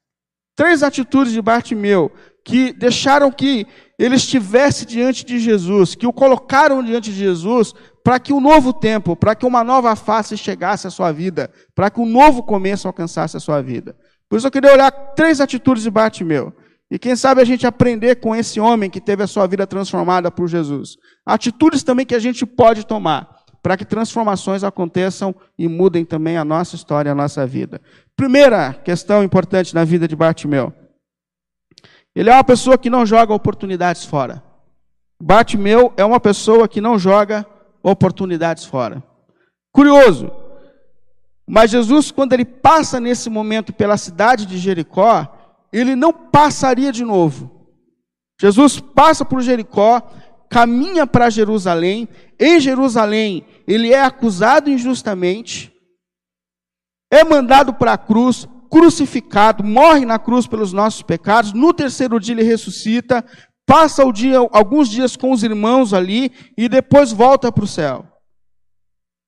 Três 0.57 0.83
atitudes 0.83 1.33
de 1.33 1.43
Bartimeu 1.43 2.11
que 2.43 2.73
deixaram 2.73 3.31
que 3.31 3.67
ele 3.99 4.17
estivesse 4.17 4.87
diante 4.87 5.25
de 5.25 5.39
Jesus, 5.39 5.95
que 5.95 6.07
o 6.07 6.13
colocaram 6.13 6.83
diante 6.83 7.11
de 7.11 7.19
Jesus 7.19 7.75
para 8.03 8.19
que 8.21 8.33
um 8.33 8.41
novo 8.41 8.73
tempo, 8.73 9.17
para 9.17 9.35
que 9.35 9.45
uma 9.45 9.63
nova 9.63 9.95
face 9.97 10.37
chegasse 10.37 10.87
à 10.87 10.91
sua 10.91 11.13
vida, 11.13 11.51
para 11.75 11.91
que 11.91 12.01
um 12.01 12.07
novo 12.07 12.43
começo 12.43 12.87
alcançasse 12.87 13.37
a 13.37 13.41
sua 13.41 13.61
vida. 13.61 13.97
Por 14.29 14.37
isso 14.37 14.47
eu 14.47 14.51
queria 14.51 14.73
olhar 14.73 14.91
três 14.91 15.41
atitudes 15.41 15.83
de 15.83 15.91
Bartimeu. 15.91 16.53
E 16.91 16.99
quem 16.99 17.17
sabe 17.17 17.41
a 17.43 17.45
gente 17.45 17.67
aprender 17.67 18.17
com 18.17 18.35
esse 18.35 18.61
homem 18.61 18.89
que 18.89 19.01
teve 19.01 19.25
a 19.25 19.27
sua 19.27 19.47
vida 19.47 19.67
transformada 19.67 20.31
por 20.31 20.49
Jesus. 20.49 20.97
Atitudes 21.27 21.83
também 21.83 22.07
que 22.07 22.15
a 22.15 22.21
gente 22.21 22.47
pode 22.47 22.87
tomar 22.87 23.36
para 23.67 23.77
que 23.77 23.85
transformações 23.85 24.63
aconteçam 24.63 25.35
e 25.59 25.67
mudem 25.67 26.05
também 26.05 26.37
a 26.37 26.45
nossa 26.45 26.77
história, 26.77 27.11
a 27.11 27.15
nossa 27.17 27.45
vida. 27.45 27.81
Primeira 28.15 28.73
questão 28.73 29.25
importante 29.25 29.75
na 29.75 29.83
vida 29.83 30.07
de 30.07 30.15
Bartimeu. 30.15 30.73
Ele 32.15 32.31
é 32.31 32.33
uma 32.33 32.45
pessoa 32.45 32.79
que 32.79 32.89
não 32.89 33.05
joga 33.05 33.35
oportunidades 33.35 34.05
fora. 34.05 34.41
Bartimeu 35.21 35.93
é 35.97 36.05
uma 36.05 36.21
pessoa 36.21 36.69
que 36.69 36.81
não 36.81 36.97
joga 36.97 37.45
oportunidades 37.83 38.65
fora. 38.65 39.03
Curioso, 39.73 40.31
mas 41.45 41.73
Jesus, 41.73 42.13
quando 42.13 42.35
ele 42.35 42.45
passa 42.45 43.01
nesse 43.01 43.29
momento 43.29 43.73
pela 43.73 43.97
cidade 43.97 44.47
de 44.47 44.59
Jericó, 44.59 45.27
ele 45.73 45.97
não 45.97 46.13
passaria 46.13 46.93
de 46.93 47.05
novo. 47.05 47.51
Jesus 48.41 48.79
passa 48.79 49.25
por 49.25 49.41
Jericó, 49.43 50.09
caminha 50.51 51.07
para 51.07 51.31
Jerusalém. 51.31 52.09
Em 52.39 52.61
Jerusalém, 52.61 53.45
ele 53.67 53.93
é 53.93 54.03
acusado 54.03 54.71
injustamente, 54.71 55.73
é 57.11 57.25
mandado 57.25 57.75
para 57.75 57.95
a 57.95 57.99
cruz, 57.99 58.47
crucificado, 58.71 59.65
morre 59.65 60.05
na 60.05 60.19
cruz 60.19 60.47
pelos 60.47 60.73
nossos 60.73 61.03
pecados. 61.03 61.53
No 61.53 61.73
terceiro 61.73 62.21
dia 62.21 62.35
ele 62.35 62.43
ressuscita, 62.43 63.25
passa 63.67 64.05
o 64.05 64.13
dia, 64.13 64.39
alguns 64.53 64.89
dias 64.89 65.17
com 65.17 65.33
os 65.33 65.43
irmãos 65.43 65.93
ali 65.93 66.31
e 66.57 66.69
depois 66.69 67.13
volta 67.13 67.51
para 67.51 67.65
o 67.65 67.69
céu. 67.69 68.07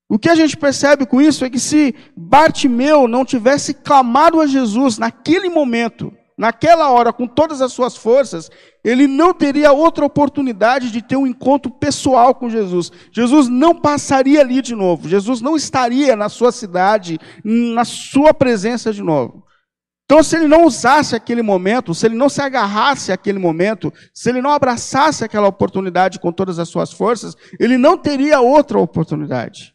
O 0.09 0.19
que 0.19 0.31
a 0.31 0.35
gente 0.35 0.57
percebe 0.57 1.05
com 1.05 1.21
isso 1.21 1.45
é 1.45 1.51
que 1.51 1.61
se 1.61 1.95
Bartimeu 2.17 3.07
não 3.07 3.25
tivesse 3.25 3.75
clamado 3.75 4.41
a 4.41 4.47
Jesus 4.47 4.97
naquele 4.97 5.51
momento, 5.51 6.13
naquela 6.39 6.91
hora, 6.91 7.13
com 7.13 7.27
todas 7.27 7.61
as 7.61 7.73
suas 7.73 7.97
forças, 7.97 8.49
ele 8.85 9.09
não 9.09 9.35
teria 9.35 9.73
outra 9.73 10.05
oportunidade 10.05 10.93
de 10.93 11.03
ter 11.03 11.17
um 11.17 11.27
encontro 11.27 11.71
pessoal 11.71 12.33
com 12.33 12.49
Jesus. 12.49 12.93
Jesus 13.11 13.49
não 13.49 13.75
passaria 13.75 14.41
ali 14.41 14.63
de 14.63 14.77
novo. 14.77 15.09
Jesus 15.09 15.41
não 15.41 15.57
estaria 15.57 16.15
na 16.15 16.29
sua 16.29 16.53
cidade, 16.53 17.19
na 17.45 17.85
sua 17.85 18.33
presença 18.33 18.93
de 18.93 19.03
novo. 19.03 19.45
Então, 20.05 20.23
se 20.23 20.37
ele 20.37 20.49
não 20.49 20.65
usasse 20.65 21.15
aquele 21.15 21.43
momento, 21.43 21.95
se 21.95 22.07
ele 22.07 22.15
não 22.15 22.31
se 22.31 22.41
agarrasse 22.41 23.13
àquele 23.13 23.39
momento, 23.39 23.93
se 24.15 24.31
ele 24.31 24.41
não 24.41 24.53
abraçasse 24.53 25.23
aquela 25.23 25.49
oportunidade 25.49 26.19
com 26.19 26.33
todas 26.33 26.59
as 26.59 26.71
suas 26.71 26.91
forças, 26.91 27.37
ele 27.61 27.77
não 27.77 27.99
teria 27.99 28.41
outra 28.41 28.79
oportunidade. 28.79 29.75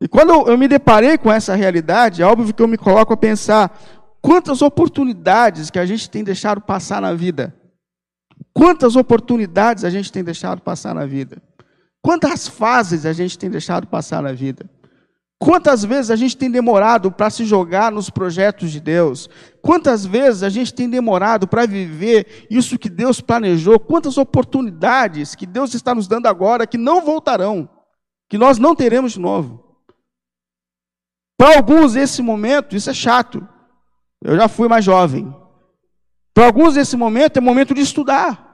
E 0.00 0.06
quando 0.06 0.48
eu 0.48 0.58
me 0.58 0.68
deparei 0.68 1.16
com 1.16 1.32
essa 1.32 1.54
realidade, 1.54 2.22
é 2.22 2.26
óbvio 2.26 2.52
que 2.52 2.62
eu 2.62 2.68
me 2.68 2.76
coloco 2.76 3.14
a 3.14 3.16
pensar: 3.16 3.76
Quantas 4.26 4.60
oportunidades 4.60 5.70
que 5.70 5.78
a 5.78 5.86
gente 5.86 6.10
tem 6.10 6.24
deixado 6.24 6.60
passar 6.60 7.00
na 7.00 7.14
vida? 7.14 7.54
Quantas 8.52 8.96
oportunidades 8.96 9.84
a 9.84 9.88
gente 9.88 10.10
tem 10.10 10.24
deixado 10.24 10.60
passar 10.62 10.92
na 10.96 11.06
vida? 11.06 11.40
Quantas 12.02 12.48
fases 12.48 13.06
a 13.06 13.12
gente 13.12 13.38
tem 13.38 13.48
deixado 13.48 13.86
passar 13.86 14.20
na 14.20 14.32
vida? 14.32 14.68
Quantas 15.38 15.84
vezes 15.84 16.10
a 16.10 16.16
gente 16.16 16.36
tem 16.36 16.50
demorado 16.50 17.12
para 17.12 17.30
se 17.30 17.44
jogar 17.44 17.92
nos 17.92 18.10
projetos 18.10 18.72
de 18.72 18.80
Deus? 18.80 19.30
Quantas 19.62 20.04
vezes 20.04 20.42
a 20.42 20.48
gente 20.48 20.74
tem 20.74 20.90
demorado 20.90 21.46
para 21.46 21.64
viver 21.64 22.48
isso 22.50 22.80
que 22.80 22.90
Deus 22.90 23.20
planejou? 23.20 23.78
Quantas 23.78 24.18
oportunidades 24.18 25.36
que 25.36 25.46
Deus 25.46 25.72
está 25.72 25.94
nos 25.94 26.08
dando 26.08 26.26
agora 26.26 26.66
que 26.66 26.76
não 26.76 27.00
voltarão, 27.00 27.70
que 28.28 28.36
nós 28.36 28.58
não 28.58 28.74
teremos 28.74 29.12
de 29.12 29.20
novo? 29.20 29.78
Para 31.38 31.58
alguns, 31.58 31.94
esse 31.94 32.20
momento, 32.22 32.74
isso 32.74 32.90
é 32.90 32.94
chato. 32.94 33.46
Eu 34.26 34.34
já 34.36 34.48
fui 34.48 34.66
mais 34.66 34.84
jovem. 34.84 35.32
Para 36.34 36.46
alguns, 36.46 36.76
esse 36.76 36.96
momento 36.96 37.36
é 37.36 37.40
momento 37.40 37.72
de 37.72 37.80
estudar. 37.80 38.44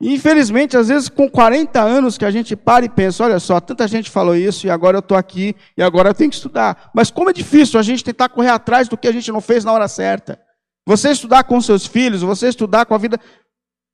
Infelizmente, 0.00 0.78
às 0.78 0.88
vezes, 0.88 1.10
com 1.10 1.28
40 1.28 1.78
anos 1.78 2.16
que 2.16 2.24
a 2.24 2.30
gente 2.30 2.56
para 2.56 2.86
e 2.86 2.88
pensa: 2.88 3.22
olha 3.22 3.38
só, 3.38 3.60
tanta 3.60 3.86
gente 3.86 4.10
falou 4.10 4.34
isso 4.34 4.66
e 4.66 4.70
agora 4.70 4.96
eu 4.96 5.00
estou 5.00 5.16
aqui 5.16 5.54
e 5.76 5.82
agora 5.82 6.08
eu 6.08 6.14
tenho 6.14 6.30
que 6.30 6.36
estudar. 6.36 6.90
Mas 6.94 7.10
como 7.10 7.28
é 7.28 7.34
difícil 7.34 7.78
a 7.78 7.82
gente 7.82 8.02
tentar 8.02 8.30
correr 8.30 8.48
atrás 8.48 8.88
do 8.88 8.96
que 8.96 9.08
a 9.08 9.12
gente 9.12 9.30
não 9.30 9.42
fez 9.42 9.62
na 9.62 9.72
hora 9.72 9.88
certa. 9.88 10.40
Você 10.86 11.10
estudar 11.10 11.44
com 11.44 11.60
seus 11.60 11.84
filhos, 11.84 12.22
você 12.22 12.48
estudar 12.48 12.86
com 12.86 12.94
a 12.94 12.98
vida. 12.98 13.20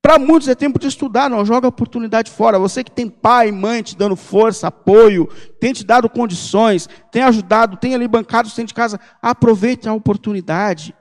Para 0.02 0.18
muitos 0.18 0.48
é 0.48 0.54
tempo 0.56 0.80
de 0.80 0.88
estudar, 0.88 1.30
não 1.30 1.46
joga 1.46 1.68
a 1.68 1.70
oportunidade 1.70 2.28
fora. 2.28 2.58
Você 2.58 2.82
que 2.82 2.90
tem 2.90 3.08
pai 3.08 3.48
e 3.48 3.52
mãe 3.52 3.84
te 3.84 3.96
dando 3.96 4.16
força, 4.16 4.66
apoio, 4.66 5.28
tem 5.60 5.72
te 5.72 5.84
dado 5.84 6.10
condições, 6.10 6.88
tem 7.12 7.22
ajudado, 7.22 7.76
tem 7.76 7.94
ali 7.94 8.08
bancado 8.08 8.50
você 8.50 8.64
de 8.64 8.74
casa, 8.74 8.98
aproveite 9.22 9.88
a 9.88 9.94
oportunidade. 9.94 10.92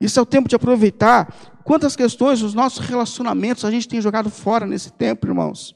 Isso 0.00 0.18
é 0.18 0.22
o 0.22 0.26
tempo 0.26 0.48
de 0.48 0.56
aproveitar. 0.56 1.32
Quantas 1.62 1.94
questões 1.94 2.42
os 2.42 2.52
nossos 2.52 2.84
relacionamentos 2.84 3.64
a 3.64 3.70
gente 3.70 3.86
tem 3.86 4.00
jogado 4.00 4.28
fora 4.28 4.66
nesse 4.66 4.92
tempo, 4.92 5.28
irmãos? 5.28 5.72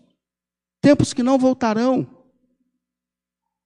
Tempos 0.82 1.14
que 1.14 1.22
não 1.22 1.38
voltarão. 1.38 2.04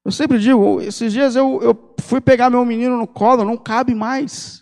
Eu 0.04 0.12
sempre 0.12 0.38
digo, 0.38 0.78
esses 0.82 1.10
dias 1.10 1.36
eu, 1.36 1.60
eu 1.62 1.94
fui 2.00 2.20
pegar 2.20 2.50
meu 2.50 2.64
menino 2.66 2.98
no 2.98 3.06
colo, 3.06 3.46
não 3.46 3.56
cabe 3.56 3.94
mais. 3.94 4.61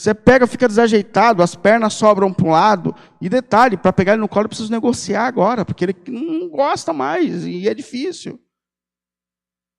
Você 0.00 0.14
pega, 0.14 0.46
fica 0.46 0.66
desajeitado, 0.66 1.42
as 1.42 1.54
pernas 1.54 1.92
sobram 1.92 2.32
para 2.32 2.46
um 2.46 2.52
lado. 2.52 2.94
E 3.20 3.28
detalhe, 3.28 3.76
para 3.76 3.92
pegar 3.92 4.12
ele 4.12 4.22
no 4.22 4.28
colo, 4.28 4.46
eu 4.46 4.48
preciso 4.48 4.72
negociar 4.72 5.26
agora, 5.26 5.62
porque 5.62 5.84
ele 5.84 5.96
não 6.08 6.48
gosta 6.48 6.90
mais 6.90 7.44
e 7.44 7.68
é 7.68 7.74
difícil. 7.74 8.40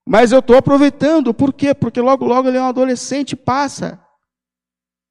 Mas 0.08 0.32
eu 0.32 0.38
estou 0.38 0.56
aproveitando, 0.56 1.34
por 1.34 1.52
quê? 1.52 1.74
Porque 1.74 2.00
logo, 2.00 2.24
logo 2.24 2.48
ele 2.48 2.58
é 2.58 2.62
um 2.62 2.68
adolescente 2.68 3.36
passa. 3.36 4.00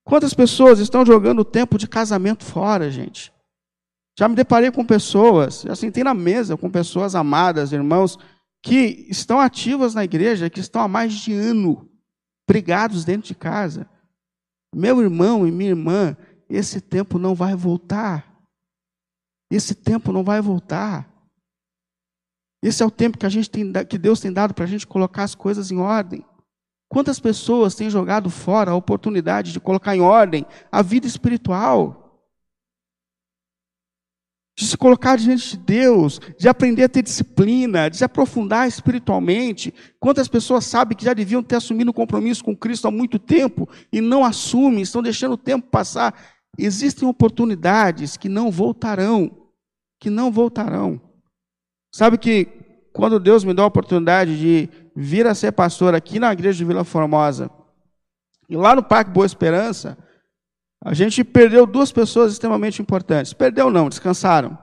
Quantas 0.04 0.32
pessoas 0.32 0.78
estão 0.78 1.04
jogando 1.04 1.40
o 1.40 1.44
tempo 1.44 1.76
de 1.76 1.88
casamento 1.88 2.44
fora, 2.44 2.88
gente? 2.88 3.32
Já 4.16 4.28
me 4.28 4.36
deparei 4.36 4.70
com 4.70 4.86
pessoas, 4.86 5.62
já 5.62 5.74
sentei 5.74 6.04
na 6.04 6.14
mesa 6.14 6.56
com 6.56 6.70
pessoas 6.70 7.16
amadas, 7.16 7.72
irmãos, 7.72 8.16
que 8.62 9.08
estão 9.10 9.40
ativas 9.40 9.92
na 9.92 10.04
igreja, 10.04 10.48
que 10.48 10.60
estão 10.60 10.82
há 10.82 10.86
mais 10.86 11.14
de 11.14 11.32
ano, 11.32 11.90
brigados 12.46 13.04
dentro 13.04 13.26
de 13.26 13.34
casa 13.34 13.88
meu 14.74 15.00
irmão 15.02 15.46
e 15.46 15.50
minha 15.50 15.70
irmã, 15.70 16.16
esse 16.48 16.80
tempo 16.80 17.18
não 17.18 17.34
vai 17.34 17.54
voltar. 17.54 18.30
Esse 19.50 19.74
tempo 19.74 20.12
não 20.12 20.22
vai 20.22 20.40
voltar. 20.40 21.08
Esse 22.62 22.82
é 22.82 22.86
o 22.86 22.90
tempo 22.90 23.18
que, 23.18 23.26
a 23.26 23.30
gente 23.30 23.50
tem, 23.50 23.72
que 23.88 23.98
Deus 23.98 24.20
tem 24.20 24.32
dado 24.32 24.54
para 24.54 24.64
a 24.64 24.68
gente 24.68 24.86
colocar 24.86 25.24
as 25.24 25.34
coisas 25.34 25.70
em 25.70 25.78
ordem. 25.78 26.24
Quantas 26.88 27.18
pessoas 27.18 27.74
têm 27.74 27.88
jogado 27.88 28.28
fora 28.28 28.72
a 28.72 28.76
oportunidade 28.76 29.52
de 29.52 29.60
colocar 29.60 29.96
em 29.96 30.00
ordem 30.00 30.44
a 30.70 30.82
vida 30.82 31.06
espiritual? 31.06 31.99
De 34.58 34.66
se 34.66 34.76
colocar 34.76 35.16
diante 35.16 35.56
de 35.56 35.56
Deus, 35.56 36.20
de 36.38 36.48
aprender 36.48 36.84
a 36.84 36.88
ter 36.88 37.02
disciplina, 37.02 37.88
de 37.88 37.96
se 37.96 38.04
aprofundar 38.04 38.68
espiritualmente. 38.68 39.72
Quantas 39.98 40.28
pessoas 40.28 40.66
sabem 40.66 40.96
que 40.96 41.04
já 41.04 41.14
deviam 41.14 41.42
ter 41.42 41.56
assumido 41.56 41.90
um 41.90 41.94
compromisso 41.94 42.44
com 42.44 42.56
Cristo 42.56 42.86
há 42.86 42.90
muito 42.90 43.18
tempo 43.18 43.68
e 43.92 44.00
não 44.00 44.24
assumem, 44.24 44.82
estão 44.82 45.02
deixando 45.02 45.32
o 45.32 45.38
tempo 45.38 45.68
passar? 45.68 46.14
Existem 46.58 47.08
oportunidades 47.08 48.16
que 48.16 48.28
não 48.28 48.50
voltarão. 48.50 49.48
que 49.98 50.10
não 50.10 50.30
voltarão. 50.32 51.00
Sabe 51.94 52.16
que 52.16 52.46
quando 52.92 53.20
Deus 53.20 53.44
me 53.44 53.54
deu 53.54 53.64
a 53.64 53.68
oportunidade 53.68 54.38
de 54.38 54.68
vir 54.96 55.26
a 55.26 55.34
ser 55.34 55.52
pastor 55.52 55.94
aqui 55.94 56.18
na 56.18 56.32
igreja 56.32 56.58
de 56.58 56.64
Vila 56.64 56.84
Formosa, 56.84 57.50
e 58.48 58.56
lá 58.56 58.74
no 58.74 58.82
Parque 58.82 59.10
Boa 59.10 59.26
Esperança, 59.26 59.96
a 60.84 60.94
gente 60.94 61.22
perdeu 61.22 61.66
duas 61.66 61.92
pessoas 61.92 62.32
extremamente 62.32 62.80
importantes. 62.80 63.32
Perdeu 63.32 63.70
não, 63.70 63.88
descansaram. 63.88 64.56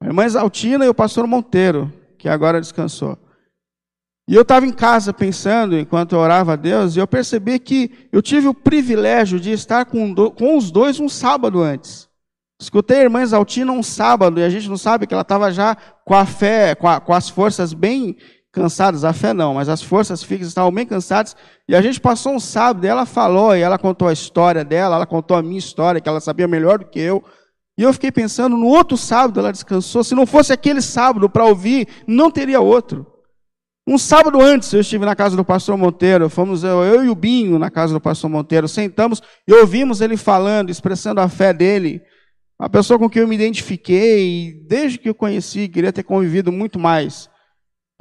A 0.00 0.06
irmã 0.06 0.24
Exaltina 0.24 0.84
e 0.84 0.88
o 0.88 0.94
pastor 0.94 1.26
Monteiro, 1.26 1.92
que 2.18 2.28
agora 2.28 2.60
descansou. 2.60 3.18
E 4.28 4.34
eu 4.34 4.42
estava 4.42 4.66
em 4.66 4.72
casa 4.72 5.12
pensando, 5.12 5.76
enquanto 5.76 6.14
eu 6.14 6.18
orava 6.18 6.52
a 6.52 6.56
Deus, 6.56 6.96
e 6.96 7.00
eu 7.00 7.06
percebi 7.06 7.58
que 7.58 8.08
eu 8.10 8.22
tive 8.22 8.48
o 8.48 8.54
privilégio 8.54 9.38
de 9.38 9.50
estar 9.50 9.84
com, 9.84 10.12
do, 10.12 10.30
com 10.30 10.56
os 10.56 10.70
dois 10.70 11.00
um 11.00 11.08
sábado 11.08 11.60
antes. 11.60 12.08
Escutei 12.60 12.98
a 12.98 13.02
irmã 13.02 13.20
Exaltina 13.20 13.72
um 13.72 13.82
sábado, 13.82 14.38
e 14.38 14.44
a 14.44 14.48
gente 14.48 14.68
não 14.68 14.76
sabe 14.76 15.06
que 15.06 15.12
ela 15.12 15.22
estava 15.22 15.52
já 15.52 15.76
com 16.04 16.14
a 16.14 16.24
fé, 16.24 16.74
com, 16.76 16.88
a, 16.88 17.00
com, 17.00 17.12
as 17.12 17.28
forças 17.28 17.74
bem 17.74 18.16
cansadas, 18.52 19.02
a 19.02 19.14
fé 19.14 19.32
não, 19.32 19.54
mas 19.54 19.68
as 19.68 19.82
forças 19.82 20.22
fixas 20.22 20.48
estavam 20.48 20.70
bem 20.70 20.84
cansadas, 20.84 21.34
e 21.66 21.74
a 21.74 21.80
gente 21.80 21.98
passou 21.98 22.34
um 22.34 22.40
sábado, 22.40 22.84
ela 22.84 23.06
falou, 23.06 23.56
e 23.56 23.62
ela 23.62 23.78
contou 23.78 24.08
a 24.08 24.12
história 24.12 24.62
dela, 24.62 24.96
ela 24.96 25.06
contou 25.06 25.36
a 25.36 25.42
minha 25.42 25.58
história, 25.58 26.00
que 26.00 26.08
ela 26.08 26.20
sabia 26.20 26.46
melhor 26.46 26.78
do 26.78 26.84
que 26.84 27.00
eu, 27.00 27.24
e 27.78 27.82
eu 27.82 27.92
fiquei 27.94 28.12
pensando, 28.12 28.56
no 28.56 28.66
outro 28.66 28.98
sábado 28.98 29.40
ela 29.40 29.50
descansou, 29.50 30.04
se 30.04 30.14
não 30.14 30.26
fosse 30.26 30.52
aquele 30.52 30.82
sábado 30.82 31.30
para 31.30 31.46
ouvir, 31.46 31.88
não 32.06 32.30
teria 32.30 32.60
outro. 32.60 33.06
Um 33.88 33.98
sábado 33.98 34.40
antes 34.40 34.72
eu 34.72 34.80
estive 34.80 35.04
na 35.04 35.16
casa 35.16 35.34
do 35.34 35.44
pastor 35.44 35.76
Monteiro, 35.76 36.28
fomos 36.28 36.62
eu, 36.62 36.84
eu 36.84 37.04
e 37.04 37.08
o 37.08 37.14
Binho 37.14 37.58
na 37.58 37.70
casa 37.70 37.94
do 37.94 38.00
pastor 38.00 38.30
Monteiro, 38.30 38.68
sentamos 38.68 39.20
e 39.48 39.52
ouvimos 39.52 40.00
ele 40.00 40.16
falando, 40.16 40.70
expressando 40.70 41.20
a 41.20 41.28
fé 41.28 41.52
dele. 41.52 42.00
Uma 42.60 42.68
pessoa 42.68 42.96
com 42.96 43.10
quem 43.10 43.22
eu 43.22 43.28
me 43.28 43.34
identifiquei, 43.34 44.62
desde 44.68 44.98
que 44.98 45.08
eu 45.08 45.14
conheci, 45.14 45.68
queria 45.68 45.92
ter 45.92 46.04
convivido 46.04 46.52
muito 46.52 46.78
mais. 46.78 47.28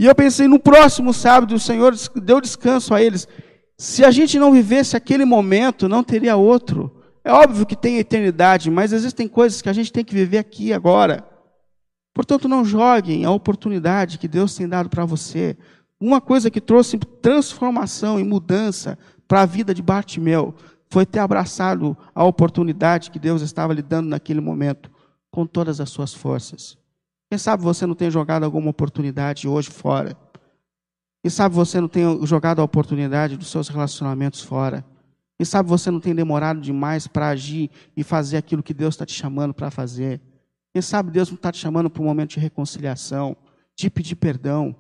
E 0.02 0.06
eu 0.08 0.16
pensei, 0.16 0.48
no 0.48 0.58
próximo 0.58 1.14
sábado, 1.14 1.54
o 1.54 1.60
Senhor 1.60 1.96
deu 2.16 2.42
descanso 2.42 2.92
a 2.92 3.00
eles. 3.00 3.28
Se 3.78 4.04
a 4.04 4.10
gente 4.10 4.40
não 4.40 4.52
vivesse 4.52 4.98
aquele 4.98 5.24
momento, 5.24 5.88
não 5.88 6.04
teria 6.04 6.36
outro. 6.36 7.04
É 7.24 7.32
óbvio 7.32 7.68
que 7.68 7.76
tem 7.76 8.00
eternidade, 8.00 8.72
mas 8.72 8.94
existem 8.94 9.28
coisas 9.28 9.62
que 9.62 9.70
a 9.70 9.74
gente 9.74 9.94
tem 9.94 10.04
que 10.04 10.16
viver 10.16 10.40
aqui 10.40 10.74
agora. 10.74 11.24
Portanto, 12.16 12.50
não 12.50 12.66
joguem 12.66 13.26
a 13.26 13.30
oportunidade 13.30 14.18
que 14.18 14.28
Deus 14.28 14.56
tem 14.56 14.68
dado 14.68 14.90
para 14.90 15.06
você. 15.06 15.56
Uma 16.00 16.20
coisa 16.20 16.50
que 16.50 16.60
trouxe 16.60 16.98
transformação 16.98 18.20
e 18.20 18.24
mudança 18.24 18.98
para 19.28 19.44
a 19.44 19.46
vida 19.46 19.72
de 19.72 19.84
Bartimeu 19.84 20.56
foi 20.90 21.06
ter 21.06 21.20
abraçado 21.20 21.96
a 22.16 22.24
oportunidade 22.24 23.12
que 23.12 23.20
Deus 23.20 23.44
estava 23.44 23.72
lhe 23.72 23.84
dando 23.84 24.10
naquele 24.10 24.42
momento, 24.42 24.90
com 25.30 25.46
todas 25.46 25.80
as 25.80 25.92
suas 25.92 26.12
forças. 26.12 26.81
Quem 27.32 27.38
sabe 27.38 27.64
você 27.64 27.86
não 27.86 27.96
tem 27.96 28.12
jogado 28.12 28.44
alguma 28.44 28.72
oportunidade 28.72 29.48
hoje 29.48 29.70
fora? 29.70 30.18
Quem 31.24 31.32
sabe 31.32 31.56
você 31.56 31.80
não 31.80 31.88
tem 31.88 32.04
jogado 32.26 32.60
a 32.60 32.64
oportunidade 32.66 33.38
dos 33.38 33.50
seus 33.50 33.70
relacionamentos 33.70 34.42
fora? 34.42 34.84
Quem 35.38 35.46
sabe 35.46 35.70
você 35.70 35.90
não 35.90 36.02
tem 36.02 36.14
demorado 36.14 36.60
demais 36.60 37.08
para 37.08 37.30
agir 37.30 37.72
e 37.96 38.04
fazer 38.04 38.36
aquilo 38.36 38.62
que 38.62 38.74
Deus 38.74 38.96
está 38.96 39.06
te 39.06 39.14
chamando 39.14 39.54
para 39.54 39.72
fazer? 39.72 40.20
Quem 40.74 40.82
sabe 40.82 41.10
Deus 41.10 41.30
não 41.30 41.38
está 41.38 41.54
te 41.54 41.58
chamando 41.58 41.90
para 41.90 42.02
um 42.02 42.06
momento 42.06 42.32
de 42.32 42.40
reconciliação, 42.42 43.38
de 43.78 43.90
pedir 43.90 44.16
perdão. 44.16 44.76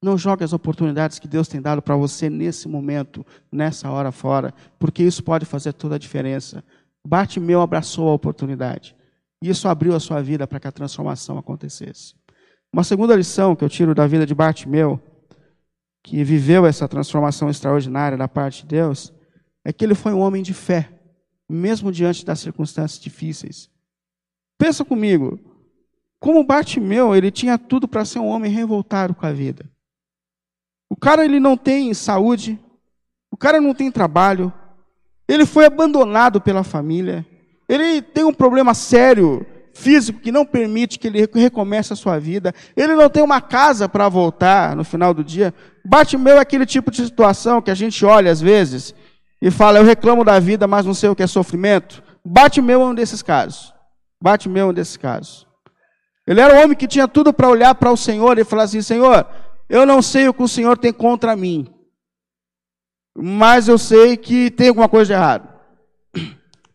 Não 0.00 0.16
jogue 0.16 0.44
as 0.44 0.52
oportunidades 0.52 1.18
que 1.18 1.26
Deus 1.26 1.48
tem 1.48 1.60
dado 1.60 1.82
para 1.82 1.96
você 1.96 2.30
nesse 2.30 2.68
momento, 2.68 3.26
nessa 3.50 3.90
hora 3.90 4.12
fora, 4.12 4.54
porque 4.78 5.02
isso 5.02 5.24
pode 5.24 5.44
fazer 5.44 5.72
toda 5.72 5.96
a 5.96 5.98
diferença. 5.98 6.62
Bartimeu 7.04 7.60
abraçou 7.60 8.10
a 8.10 8.14
oportunidade. 8.14 8.94
E 9.42 9.48
isso 9.50 9.68
abriu 9.68 9.94
a 9.94 10.00
sua 10.00 10.22
vida 10.22 10.46
para 10.46 10.60
que 10.60 10.68
a 10.68 10.72
transformação 10.72 11.38
acontecesse. 11.38 12.14
Uma 12.72 12.82
segunda 12.82 13.14
lição 13.14 13.54
que 13.54 13.64
eu 13.64 13.68
tiro 13.68 13.94
da 13.94 14.06
vida 14.06 14.26
de 14.26 14.34
Bartimeu, 14.34 15.00
que 16.02 16.24
viveu 16.24 16.66
essa 16.66 16.88
transformação 16.88 17.48
extraordinária 17.48 18.18
da 18.18 18.28
parte 18.28 18.62
de 18.62 18.68
Deus, 18.68 19.12
é 19.64 19.72
que 19.72 19.84
ele 19.84 19.94
foi 19.94 20.12
um 20.12 20.20
homem 20.20 20.42
de 20.42 20.52
fé, 20.52 20.90
mesmo 21.48 21.92
diante 21.92 22.24
das 22.24 22.40
circunstâncias 22.40 23.00
difíceis. 23.00 23.70
Pensa 24.58 24.84
comigo, 24.84 25.38
como 26.18 26.44
Bartimeu, 26.44 27.14
ele 27.14 27.30
tinha 27.30 27.58
tudo 27.58 27.86
para 27.86 28.04
ser 28.04 28.18
um 28.18 28.28
homem 28.28 28.50
revoltado 28.50 29.14
com 29.14 29.26
a 29.26 29.32
vida. 29.32 29.70
O 30.90 30.96
cara 30.96 31.24
ele 31.24 31.40
não 31.40 31.56
tem 31.56 31.92
saúde, 31.94 32.58
o 33.30 33.36
cara 33.36 33.60
não 33.60 33.74
tem 33.74 33.90
trabalho, 33.90 34.52
ele 35.28 35.46
foi 35.46 35.64
abandonado 35.64 36.40
pela 36.40 36.62
família, 36.62 37.26
ele 37.68 38.02
tem 38.02 38.24
um 38.24 38.32
problema 38.32 38.74
sério 38.74 39.46
físico 39.72 40.20
que 40.20 40.30
não 40.30 40.46
permite 40.46 40.98
que 40.98 41.08
ele 41.08 41.28
recomece 41.34 41.92
a 41.92 41.96
sua 41.96 42.18
vida, 42.18 42.54
ele 42.76 42.94
não 42.94 43.10
tem 43.10 43.22
uma 43.22 43.40
casa 43.40 43.88
para 43.88 44.08
voltar 44.08 44.76
no 44.76 44.84
final 44.84 45.12
do 45.12 45.24
dia. 45.24 45.52
Bartimeu 45.84 46.36
é 46.36 46.40
aquele 46.40 46.64
tipo 46.64 46.90
de 46.90 47.04
situação 47.04 47.60
que 47.60 47.70
a 47.70 47.74
gente 47.74 48.04
olha 48.04 48.30
às 48.30 48.40
vezes 48.40 48.94
e 49.42 49.50
fala, 49.50 49.78
eu 49.78 49.84
reclamo 49.84 50.24
da 50.24 50.38
vida, 50.38 50.66
mas 50.66 50.86
não 50.86 50.94
sei 50.94 51.08
o 51.08 51.16
que 51.16 51.22
é 51.22 51.26
sofrimento. 51.26 52.02
Bartimeu 52.24 52.80
é 52.80 52.84
um 52.86 52.94
desses 52.94 53.20
casos. 53.20 53.74
Bartimeu 54.22 54.68
é 54.68 54.70
um 54.70 54.72
desses 54.72 54.96
casos. 54.96 55.46
Ele 56.26 56.40
era 56.40 56.54
um 56.54 56.64
homem 56.64 56.76
que 56.76 56.88
tinha 56.88 57.06
tudo 57.06 57.32
para 57.32 57.48
olhar 57.48 57.74
para 57.74 57.92
o 57.92 57.96
Senhor 57.96 58.38
e 58.38 58.44
falar 58.44 58.62
assim: 58.62 58.80
Senhor, 58.80 59.26
eu 59.68 59.84
não 59.84 60.00
sei 60.00 60.28
o 60.28 60.32
que 60.32 60.42
o 60.42 60.48
Senhor 60.48 60.78
tem 60.78 60.92
contra 60.92 61.36
mim, 61.36 61.66
mas 63.14 63.68
eu 63.68 63.76
sei 63.76 64.16
que 64.16 64.50
tem 64.50 64.68
alguma 64.68 64.88
coisa 64.88 65.06
de 65.06 65.12
errado, 65.12 65.48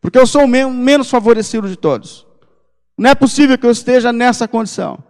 porque 0.01 0.17
eu 0.17 0.27
sou 0.27 0.43
o 0.43 0.47
menos 0.47 1.09
favorecido 1.09 1.67
de 1.67 1.75
todos. 1.75 2.25
Não 2.97 3.09
é 3.09 3.15
possível 3.15 3.57
que 3.57 3.65
eu 3.65 3.71
esteja 3.71 4.11
nessa 4.11 4.47
condição. 4.47 5.01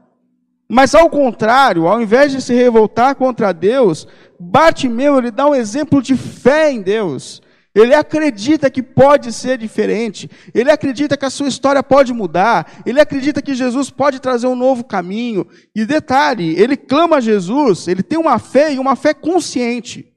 Mas 0.70 0.94
ao 0.94 1.10
contrário, 1.10 1.88
ao 1.88 2.00
invés 2.00 2.32
de 2.32 2.42
se 2.42 2.54
revoltar 2.54 3.16
contra 3.16 3.52
Deus, 3.52 4.08
Bartimeu 4.40 5.18
ele 5.18 5.32
dá 5.32 5.48
um 5.48 5.56
exemplo 5.56 6.02
de 6.02 6.16
fé 6.16 6.72
em 6.72 6.82
Deus. 6.82 7.42
Ele 7.74 7.94
acredita 7.94 8.70
que 8.70 8.84
pode 8.84 9.32
ser 9.32 9.58
diferente. 9.58 10.30
Ele 10.54 10.72
acredita 10.72 11.18
que 11.18 11.26
a 11.26 11.30
sua 11.30 11.48
história 11.48 11.82
pode 11.82 12.14
mudar. 12.14 12.82
Ele 12.86 13.00
acredita 13.00 13.42
que 13.42 13.56
Jesus 13.56 13.90
pode 13.90 14.20
trazer 14.20 14.48
um 14.48 14.56
novo 14.56 14.84
caminho. 14.84 15.48
E 15.76 15.86
detalhe, 15.86 16.56
ele 16.60 16.76
clama 16.76 17.18
a 17.18 17.22
Jesus, 17.22 17.88
ele 17.88 18.04
tem 18.04 18.20
uma 18.20 18.38
fé 18.38 18.74
e 18.74 18.80
uma 18.80 18.96
fé 18.96 19.14
consciente. 19.14 20.14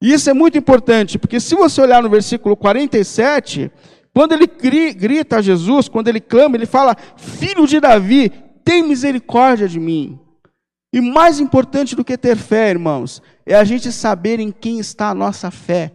E 0.00 0.12
isso 0.12 0.30
é 0.30 0.32
muito 0.34 0.56
importante, 0.56 1.18
porque 1.18 1.38
se 1.38 1.54
você 1.54 1.80
olhar 1.80 2.02
no 2.02 2.08
versículo 2.08 2.56
47, 2.56 3.70
quando 4.14 4.32
ele 4.32 4.46
grita 4.46 5.36
a 5.36 5.42
Jesus, 5.42 5.88
quando 5.88 6.08
ele 6.08 6.20
clama, 6.20 6.56
ele 6.56 6.66
fala: 6.66 6.96
Filho 7.16 7.66
de 7.66 7.78
Davi, 7.78 8.32
tem 8.64 8.82
misericórdia 8.82 9.68
de 9.68 9.78
mim. 9.78 10.18
E 10.92 11.00
mais 11.00 11.38
importante 11.38 11.94
do 11.94 12.04
que 12.04 12.18
ter 12.18 12.36
fé, 12.36 12.70
irmãos, 12.70 13.22
é 13.46 13.54
a 13.54 13.62
gente 13.62 13.92
saber 13.92 14.40
em 14.40 14.50
quem 14.50 14.80
está 14.80 15.10
a 15.10 15.14
nossa 15.14 15.50
fé. 15.50 15.92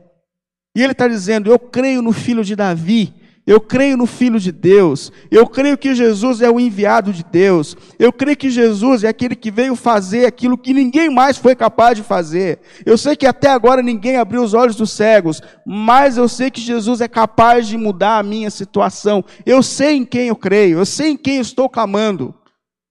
E 0.75 0.81
ele 0.81 0.91
está 0.91 1.07
dizendo: 1.07 1.49
Eu 1.49 1.57
creio 1.57 2.01
no 2.01 2.13
filho 2.13 2.43
de 2.43 2.55
Davi, 2.55 3.13
eu 3.47 3.61
creio 3.61 3.95
no 3.95 4.07
Filho 4.07 4.39
de 4.39 4.51
Deus, 4.51 5.11
eu 5.29 5.45
creio 5.45 5.77
que 5.77 5.93
Jesus 5.93 6.41
é 6.41 6.49
o 6.49 6.59
enviado 6.59 7.13
de 7.13 7.23
Deus, 7.23 7.77
eu 7.99 8.11
creio 8.11 8.35
que 8.35 8.49
Jesus 8.49 9.03
é 9.03 9.07
aquele 9.07 9.35
que 9.35 9.51
veio 9.51 9.75
fazer 9.75 10.25
aquilo 10.25 10.57
que 10.57 10.73
ninguém 10.73 11.11
mais 11.11 11.37
foi 11.37 11.55
capaz 11.55 11.95
de 11.95 12.03
fazer. 12.03 12.59
Eu 12.83 12.97
sei 12.97 13.15
que 13.15 13.27
até 13.27 13.49
agora 13.49 13.83
ninguém 13.83 14.17
abriu 14.17 14.41
os 14.41 14.55
olhos 14.55 14.75
dos 14.75 14.91
cegos, 14.91 15.41
mas 15.65 16.17
eu 16.17 16.27
sei 16.27 16.49
que 16.49 16.59
Jesus 16.59 17.01
é 17.01 17.07
capaz 17.07 17.67
de 17.67 17.77
mudar 17.77 18.17
a 18.17 18.23
minha 18.23 18.49
situação. 18.49 19.23
Eu 19.45 19.61
sei 19.61 19.97
em 19.97 20.05
quem 20.05 20.29
eu 20.29 20.35
creio, 20.35 20.79
eu 20.79 20.85
sei 20.85 21.11
em 21.11 21.17
quem 21.17 21.39
estou 21.39 21.69
clamando, 21.69 22.33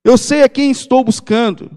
eu 0.04 0.16
sei 0.16 0.44
a 0.44 0.48
quem 0.48 0.70
estou 0.70 1.02
buscando. 1.02 1.70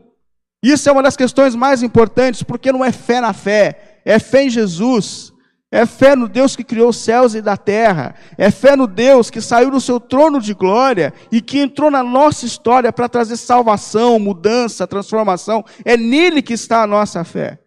Isso 0.64 0.88
é 0.88 0.92
uma 0.92 1.04
das 1.04 1.18
questões 1.18 1.56
mais 1.56 1.82
importantes, 1.82 2.44
porque 2.44 2.72
não 2.72 2.86
é 2.86 2.92
fé 2.92 3.22
na 3.22 3.34
fé, 3.34 4.02
é 4.06 4.20
fé 4.20 4.44
em 4.44 4.50
Jesus. 4.50 5.34
É 5.70 5.86
fé 5.86 6.16
no 6.16 6.30
Deus 6.30 6.56
que 6.56 6.64
criou 6.64 6.90
os 6.90 6.98
céus 6.98 7.36
e 7.36 7.42
da 7.42 7.58
terra. 7.58 8.16
É 8.38 8.50
fé 8.50 8.76
no 8.76 8.88
Deus 8.88 9.30
que 9.30 9.42
saiu 9.42 9.70
do 9.70 9.82
seu 9.82 10.00
trono 10.00 10.40
de 10.40 10.54
glória 10.54 11.14
e 11.30 11.42
que 11.42 11.60
entrou 11.60 11.92
na 11.92 12.02
nossa 12.02 12.46
história 12.46 12.94
para 12.94 13.10
trazer 13.10 13.36
salvação, 13.36 14.18
mudança, 14.18 14.88
transformação. 14.88 15.66
É 15.84 15.98
nele 15.98 16.42
que 16.42 16.54
está 16.54 16.84
a 16.84 16.88
nossa 16.88 17.24
fé. 17.26 17.60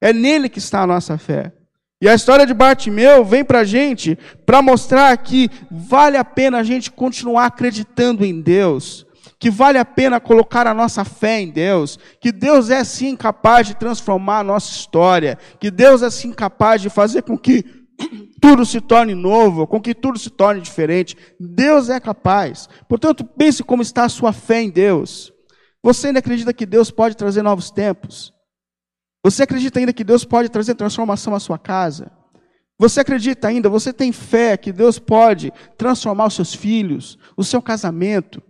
É 0.00 0.12
nele 0.12 0.48
que 0.48 0.60
está 0.60 0.82
a 0.82 0.86
nossa 0.86 1.18
fé. 1.18 1.52
E 2.00 2.08
a 2.08 2.14
história 2.14 2.46
de 2.46 2.54
Bartimeu 2.54 3.24
vem 3.24 3.44
para 3.44 3.60
a 3.60 3.64
gente 3.64 4.16
para 4.46 4.62
mostrar 4.62 5.16
que 5.16 5.50
vale 5.68 6.16
a 6.16 6.24
pena 6.24 6.58
a 6.58 6.62
gente 6.62 6.92
continuar 6.92 7.46
acreditando 7.46 8.24
em 8.24 8.40
Deus 8.40 9.07
que 9.38 9.50
vale 9.50 9.78
a 9.78 9.84
pena 9.84 10.18
colocar 10.18 10.66
a 10.66 10.74
nossa 10.74 11.04
fé 11.04 11.40
em 11.40 11.50
Deus, 11.50 11.98
que 12.20 12.32
Deus 12.32 12.70
é 12.70 12.82
sim 12.82 13.14
capaz 13.14 13.68
de 13.68 13.76
transformar 13.76 14.40
a 14.40 14.44
nossa 14.44 14.72
história, 14.72 15.38
que 15.60 15.70
Deus 15.70 16.02
é 16.02 16.10
sim 16.10 16.32
capaz 16.32 16.82
de 16.82 16.90
fazer 16.90 17.22
com 17.22 17.38
que 17.38 17.64
tudo 18.40 18.66
se 18.66 18.80
torne 18.80 19.14
novo, 19.14 19.66
com 19.66 19.80
que 19.80 19.94
tudo 19.94 20.18
se 20.18 20.30
torne 20.30 20.60
diferente. 20.60 21.16
Deus 21.38 21.88
é 21.88 22.00
capaz. 22.00 22.68
Portanto, 22.88 23.24
pense 23.24 23.62
como 23.62 23.82
está 23.82 24.04
a 24.04 24.08
sua 24.08 24.32
fé 24.32 24.62
em 24.62 24.70
Deus. 24.70 25.32
Você 25.82 26.08
ainda 26.08 26.18
acredita 26.18 26.52
que 26.52 26.66
Deus 26.66 26.90
pode 26.90 27.16
trazer 27.16 27.42
novos 27.42 27.70
tempos? 27.70 28.32
Você 29.24 29.42
acredita 29.42 29.78
ainda 29.78 29.92
que 29.92 30.04
Deus 30.04 30.24
pode 30.24 30.48
trazer 30.48 30.74
transformação 30.74 31.34
à 31.34 31.40
sua 31.40 31.58
casa? 31.58 32.10
Você 32.78 33.00
acredita 33.00 33.48
ainda, 33.48 33.68
você 33.68 33.92
tem 33.92 34.12
fé 34.12 34.56
que 34.56 34.72
Deus 34.72 34.98
pode 34.98 35.52
transformar 35.76 36.26
os 36.26 36.34
seus 36.34 36.54
filhos, 36.54 37.18
o 37.36 37.42
seu 37.42 37.60
casamento? 37.60 38.40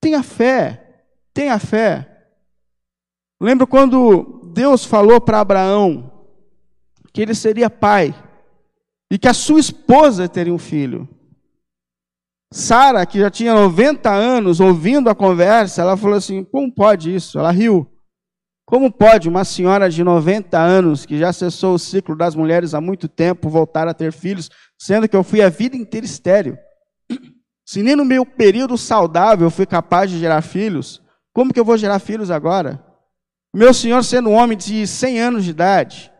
Tenha 0.00 0.22
fé, 0.22 1.04
tenha 1.34 1.58
fé. 1.58 2.06
Lembro 3.40 3.66
quando 3.66 4.40
Deus 4.52 4.84
falou 4.84 5.20
para 5.20 5.40
Abraão 5.40 6.10
que 7.12 7.20
ele 7.20 7.34
seria 7.34 7.68
pai 7.68 8.14
e 9.10 9.18
que 9.18 9.28
a 9.28 9.34
sua 9.34 9.60
esposa 9.60 10.28
teria 10.28 10.54
um 10.54 10.58
filho. 10.58 11.08
Sara, 12.52 13.06
que 13.06 13.18
já 13.18 13.30
tinha 13.30 13.54
90 13.54 14.10
anos, 14.10 14.58
ouvindo 14.60 15.08
a 15.08 15.14
conversa, 15.14 15.82
ela 15.82 15.96
falou 15.96 16.16
assim: 16.16 16.42
Como 16.42 16.72
pode 16.72 17.14
isso? 17.14 17.38
Ela 17.38 17.50
riu. 17.50 17.86
Como 18.66 18.90
pode 18.92 19.28
uma 19.28 19.44
senhora 19.44 19.90
de 19.90 20.02
90 20.04 20.58
anos, 20.58 21.04
que 21.04 21.18
já 21.18 21.32
cessou 21.32 21.74
o 21.74 21.78
ciclo 21.78 22.16
das 22.16 22.34
mulheres 22.36 22.72
há 22.72 22.80
muito 22.80 23.08
tempo, 23.08 23.48
voltar 23.48 23.88
a 23.88 23.94
ter 23.94 24.12
filhos, 24.12 24.48
sendo 24.78 25.08
que 25.08 25.16
eu 25.16 25.24
fui 25.24 25.42
a 25.42 25.48
vida 25.48 25.76
inteira 25.76 26.06
estéreo? 26.06 26.56
Se 27.70 27.84
nem 27.84 27.94
no 27.94 28.04
meu 28.04 28.26
período 28.26 28.76
saudável 28.76 29.46
eu 29.46 29.50
fui 29.50 29.64
capaz 29.64 30.10
de 30.10 30.18
gerar 30.18 30.42
filhos, 30.42 31.00
como 31.32 31.54
que 31.54 31.60
eu 31.60 31.64
vou 31.64 31.78
gerar 31.78 32.00
filhos 32.00 32.28
agora? 32.28 32.84
Meu 33.54 33.72
senhor 33.72 34.02
sendo 34.02 34.28
um 34.28 34.32
homem 34.32 34.58
de 34.58 34.84
100 34.84 35.20
anos 35.20 35.44
de 35.44 35.50
idade. 35.50 36.12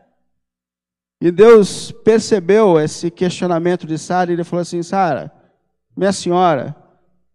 E 1.19 1.29
Deus 1.29 1.91
percebeu 1.91 2.79
esse 2.79 3.11
questionamento 3.11 3.85
de 3.85 3.97
Sara 3.97 4.31
e 4.31 4.35
ele 4.35 4.45
falou 4.45 4.61
assim: 4.61 4.81
Sara, 4.81 5.29
minha 5.93 6.13
senhora, 6.13 6.73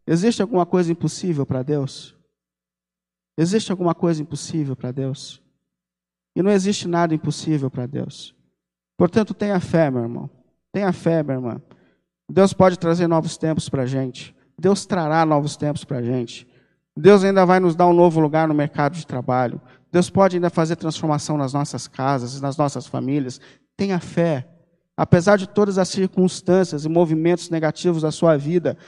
existe 0.06 0.40
alguma 0.40 0.64
coisa 0.64 0.90
impossível 0.90 1.44
para 1.44 1.62
Deus? 1.62 2.16
Existe 3.36 3.70
alguma 3.70 3.94
coisa 3.94 4.22
impossível 4.22 4.74
para 4.74 4.92
Deus? 4.92 5.42
E 6.34 6.42
não 6.42 6.50
existe 6.50 6.88
nada 6.88 7.14
impossível 7.14 7.70
para 7.70 7.84
Deus. 7.84 8.34
Portanto, 8.96 9.34
tenha 9.34 9.60
fé, 9.60 9.90
meu 9.90 10.00
irmão. 10.00 10.30
Tenha 10.72 10.90
fé, 10.90 11.22
minha 11.22 11.36
irmã. 11.36 11.60
Deus 12.28 12.52
pode 12.52 12.78
trazer 12.78 13.06
novos 13.06 13.36
tempos 13.36 13.68
para 13.68 13.82
a 13.82 13.86
gente. 13.86 14.34
Deus 14.58 14.86
trará 14.86 15.24
novos 15.24 15.56
tempos 15.56 15.84
para 15.84 15.98
a 15.98 16.02
gente. 16.02 16.46
Deus 16.96 17.22
ainda 17.22 17.44
vai 17.44 17.60
nos 17.60 17.76
dar 17.76 17.86
um 17.86 17.92
novo 17.92 18.20
lugar 18.20 18.48
no 18.48 18.54
mercado 18.54 18.94
de 18.94 19.06
trabalho. 19.06 19.60
Deus 19.92 20.08
pode 20.08 20.36
ainda 20.36 20.50
fazer 20.50 20.76
transformação 20.76 21.36
nas 21.36 21.52
nossas 21.52 21.86
casas, 21.86 22.40
nas 22.40 22.56
nossas 22.56 22.86
famílias. 22.86 23.40
Tenha 23.76 24.00
fé. 24.00 24.48
Apesar 24.96 25.36
de 25.36 25.46
todas 25.46 25.76
as 25.76 25.88
circunstâncias 25.88 26.84
e 26.84 26.88
movimentos 26.88 27.50
negativos 27.50 28.00
da 28.00 28.10
sua 28.10 28.36
vida, 28.36 28.78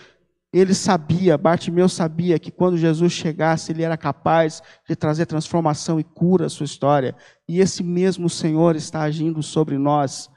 ele 0.50 0.72
sabia, 0.72 1.36
Bartimeu 1.36 1.88
sabia 1.88 2.38
que 2.38 2.50
quando 2.50 2.78
Jesus 2.78 3.12
chegasse, 3.12 3.70
ele 3.70 3.82
era 3.82 3.98
capaz 3.98 4.62
de 4.88 4.96
trazer 4.96 5.26
transformação 5.26 6.00
e 6.00 6.04
cura 6.04 6.46
à 6.46 6.48
sua 6.48 6.64
história. 6.64 7.14
E 7.46 7.60
esse 7.60 7.82
mesmo 7.82 8.30
Senhor 8.30 8.74
está 8.74 9.02
agindo 9.02 9.42
sobre 9.42 9.76
nós. 9.76 10.30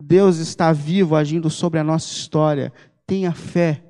Deus 0.00 0.38
está 0.38 0.72
vivo 0.72 1.16
agindo 1.16 1.50
sobre 1.50 1.80
a 1.80 1.84
nossa 1.84 2.12
história. 2.12 2.72
Tenha 3.06 3.32
fé. 3.32 3.84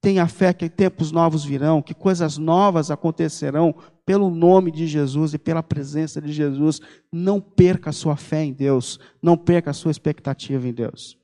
Tenha 0.00 0.26
fé 0.28 0.52
que 0.52 0.68
tempos 0.68 1.10
novos 1.10 1.44
virão, 1.44 1.82
que 1.82 1.92
coisas 1.92 2.38
novas 2.38 2.90
acontecerão 2.90 3.74
pelo 4.06 4.30
nome 4.30 4.70
de 4.70 4.86
Jesus 4.86 5.34
e 5.34 5.38
pela 5.38 5.62
presença 5.62 6.20
de 6.20 6.32
Jesus. 6.32 6.80
Não 7.12 7.40
perca 7.40 7.90
a 7.90 7.92
sua 7.92 8.16
fé 8.16 8.44
em 8.44 8.52
Deus. 8.52 9.00
Não 9.22 9.36
perca 9.36 9.70
a 9.70 9.74
sua 9.74 9.90
expectativa 9.90 10.68
em 10.68 10.72
Deus. 10.72 11.18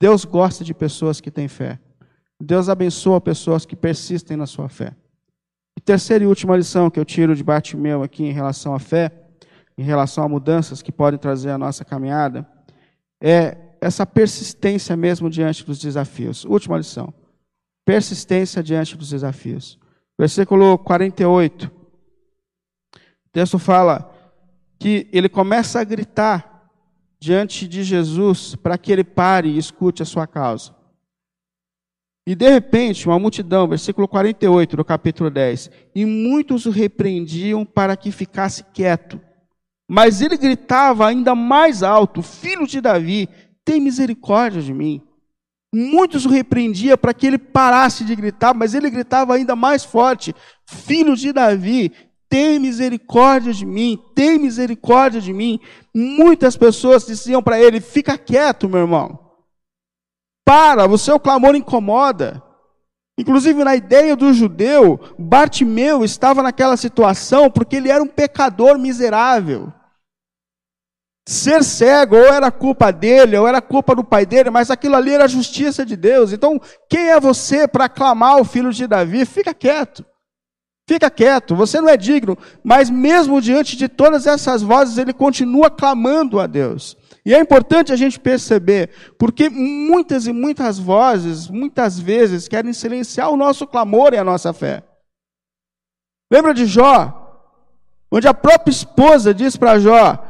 Deus 0.00 0.24
gosta 0.24 0.64
de 0.64 0.74
pessoas 0.74 1.20
que 1.20 1.30
têm 1.30 1.48
fé. 1.48 1.78
Deus 2.40 2.68
abençoa 2.68 3.20
pessoas 3.20 3.66
que 3.66 3.76
persistem 3.76 4.36
na 4.36 4.46
sua 4.46 4.68
fé. 4.68 4.96
E 5.76 5.80
terceira 5.80 6.24
e 6.24 6.26
última 6.26 6.56
lição 6.56 6.90
que 6.90 6.98
eu 6.98 7.04
tiro 7.04 7.36
de 7.36 7.44
Bartimeu 7.44 8.02
aqui 8.02 8.24
em 8.24 8.32
relação 8.32 8.74
à 8.74 8.78
fé, 8.78 9.12
em 9.76 9.82
relação 9.82 10.24
a 10.24 10.28
mudanças 10.28 10.82
que 10.82 10.90
podem 10.90 11.18
trazer 11.18 11.50
a 11.50 11.58
nossa 11.58 11.84
caminhada, 11.84 12.46
é 13.20 13.56
essa 13.80 14.06
persistência 14.06 14.96
mesmo 14.96 15.30
diante 15.30 15.64
dos 15.64 15.78
desafios. 15.78 16.44
Última 16.44 16.76
lição. 16.76 17.12
Persistência 17.84 18.62
diante 18.62 18.96
dos 18.96 19.10
desafios. 19.10 19.78
Versículo 20.18 20.78
48. 20.78 21.66
O 21.66 23.30
texto 23.32 23.58
fala 23.58 24.14
que 24.78 25.08
ele 25.12 25.28
começa 25.28 25.80
a 25.80 25.84
gritar 25.84 26.70
diante 27.18 27.68
de 27.68 27.82
Jesus 27.82 28.54
para 28.54 28.78
que 28.78 28.90
ele 28.90 29.04
pare 29.04 29.50
e 29.50 29.58
escute 29.58 30.02
a 30.02 30.06
sua 30.06 30.26
causa. 30.26 30.74
E 32.26 32.34
de 32.34 32.48
repente, 32.48 33.08
uma 33.08 33.18
multidão, 33.18 33.66
versículo 33.66 34.06
48 34.06 34.76
do 34.76 34.84
capítulo 34.84 35.30
10, 35.30 35.70
e 35.94 36.04
muitos 36.04 36.66
o 36.66 36.70
repreendiam 36.70 37.64
para 37.64 37.96
que 37.96 38.12
ficasse 38.12 38.62
quieto. 38.72 39.20
Mas 39.92 40.20
ele 40.20 40.36
gritava 40.36 41.04
ainda 41.08 41.34
mais 41.34 41.82
alto: 41.82 42.22
Filho 42.22 42.64
de 42.64 42.80
Davi, 42.80 43.28
tem 43.64 43.80
misericórdia 43.80 44.62
de 44.62 44.72
mim. 44.72 45.02
Muitos 45.74 46.24
o 46.24 46.28
repreendiam 46.28 46.96
para 46.96 47.12
que 47.12 47.26
ele 47.26 47.38
parasse 47.38 48.04
de 48.04 48.14
gritar, 48.14 48.54
mas 48.54 48.72
ele 48.72 48.88
gritava 48.88 49.34
ainda 49.34 49.56
mais 49.56 49.82
forte: 49.82 50.32
Filho 50.64 51.16
de 51.16 51.32
Davi, 51.32 51.90
tem 52.28 52.60
misericórdia 52.60 53.52
de 53.52 53.66
mim, 53.66 53.98
tem 54.14 54.38
misericórdia 54.38 55.20
de 55.20 55.32
mim. 55.32 55.58
Muitas 55.92 56.56
pessoas 56.56 57.04
diziam 57.04 57.42
para 57.42 57.60
ele: 57.60 57.80
Fica 57.80 58.16
quieto, 58.16 58.68
meu 58.68 58.82
irmão. 58.82 59.18
Para, 60.44 60.86
o 60.86 60.96
seu 60.96 61.18
clamor 61.18 61.56
incomoda. 61.56 62.40
Inclusive, 63.18 63.64
na 63.64 63.74
ideia 63.74 64.14
do 64.14 64.32
judeu, 64.32 65.00
Bartimeu 65.18 66.04
estava 66.04 66.44
naquela 66.44 66.76
situação 66.76 67.50
porque 67.50 67.74
ele 67.74 67.90
era 67.90 68.00
um 68.00 68.06
pecador 68.06 68.78
miserável. 68.78 69.72
Ser 71.30 71.62
cego 71.62 72.16
ou 72.16 72.24
era 72.24 72.50
culpa 72.50 72.90
dele, 72.90 73.36
ou 73.36 73.46
era 73.46 73.62
culpa 73.62 73.94
do 73.94 74.02
pai 74.02 74.26
dele, 74.26 74.50
mas 74.50 74.68
aquilo 74.68 74.96
ali 74.96 75.12
era 75.12 75.26
a 75.26 75.28
justiça 75.28 75.86
de 75.86 75.94
Deus. 75.94 76.32
Então, 76.32 76.60
quem 76.88 77.08
é 77.08 77.20
você 77.20 77.68
para 77.68 77.88
clamar 77.88 78.40
o 78.40 78.44
filho 78.44 78.72
de 78.72 78.84
Davi? 78.84 79.24
Fica 79.24 79.54
quieto. 79.54 80.04
Fica 80.88 81.08
quieto, 81.08 81.54
você 81.54 81.80
não 81.80 81.88
é 81.88 81.96
digno, 81.96 82.36
mas 82.64 82.90
mesmo 82.90 83.40
diante 83.40 83.76
de 83.76 83.88
todas 83.88 84.26
essas 84.26 84.60
vozes, 84.60 84.98
ele 84.98 85.12
continua 85.12 85.70
clamando 85.70 86.40
a 86.40 86.48
Deus. 86.48 86.96
E 87.24 87.32
é 87.32 87.38
importante 87.38 87.92
a 87.92 87.96
gente 87.96 88.18
perceber, 88.18 88.90
porque 89.16 89.48
muitas 89.48 90.26
e 90.26 90.32
muitas 90.32 90.80
vozes, 90.80 91.46
muitas 91.46 91.96
vezes, 91.96 92.48
querem 92.48 92.72
silenciar 92.72 93.30
o 93.30 93.36
nosso 93.36 93.68
clamor 93.68 94.14
e 94.14 94.18
a 94.18 94.24
nossa 94.24 94.52
fé. 94.52 94.82
Lembra 96.28 96.52
de 96.52 96.66
Jó? 96.66 97.20
Onde 98.10 98.26
a 98.26 98.34
própria 98.34 98.72
esposa 98.72 99.32
diz 99.32 99.56
para 99.56 99.78
Jó: 99.78 100.29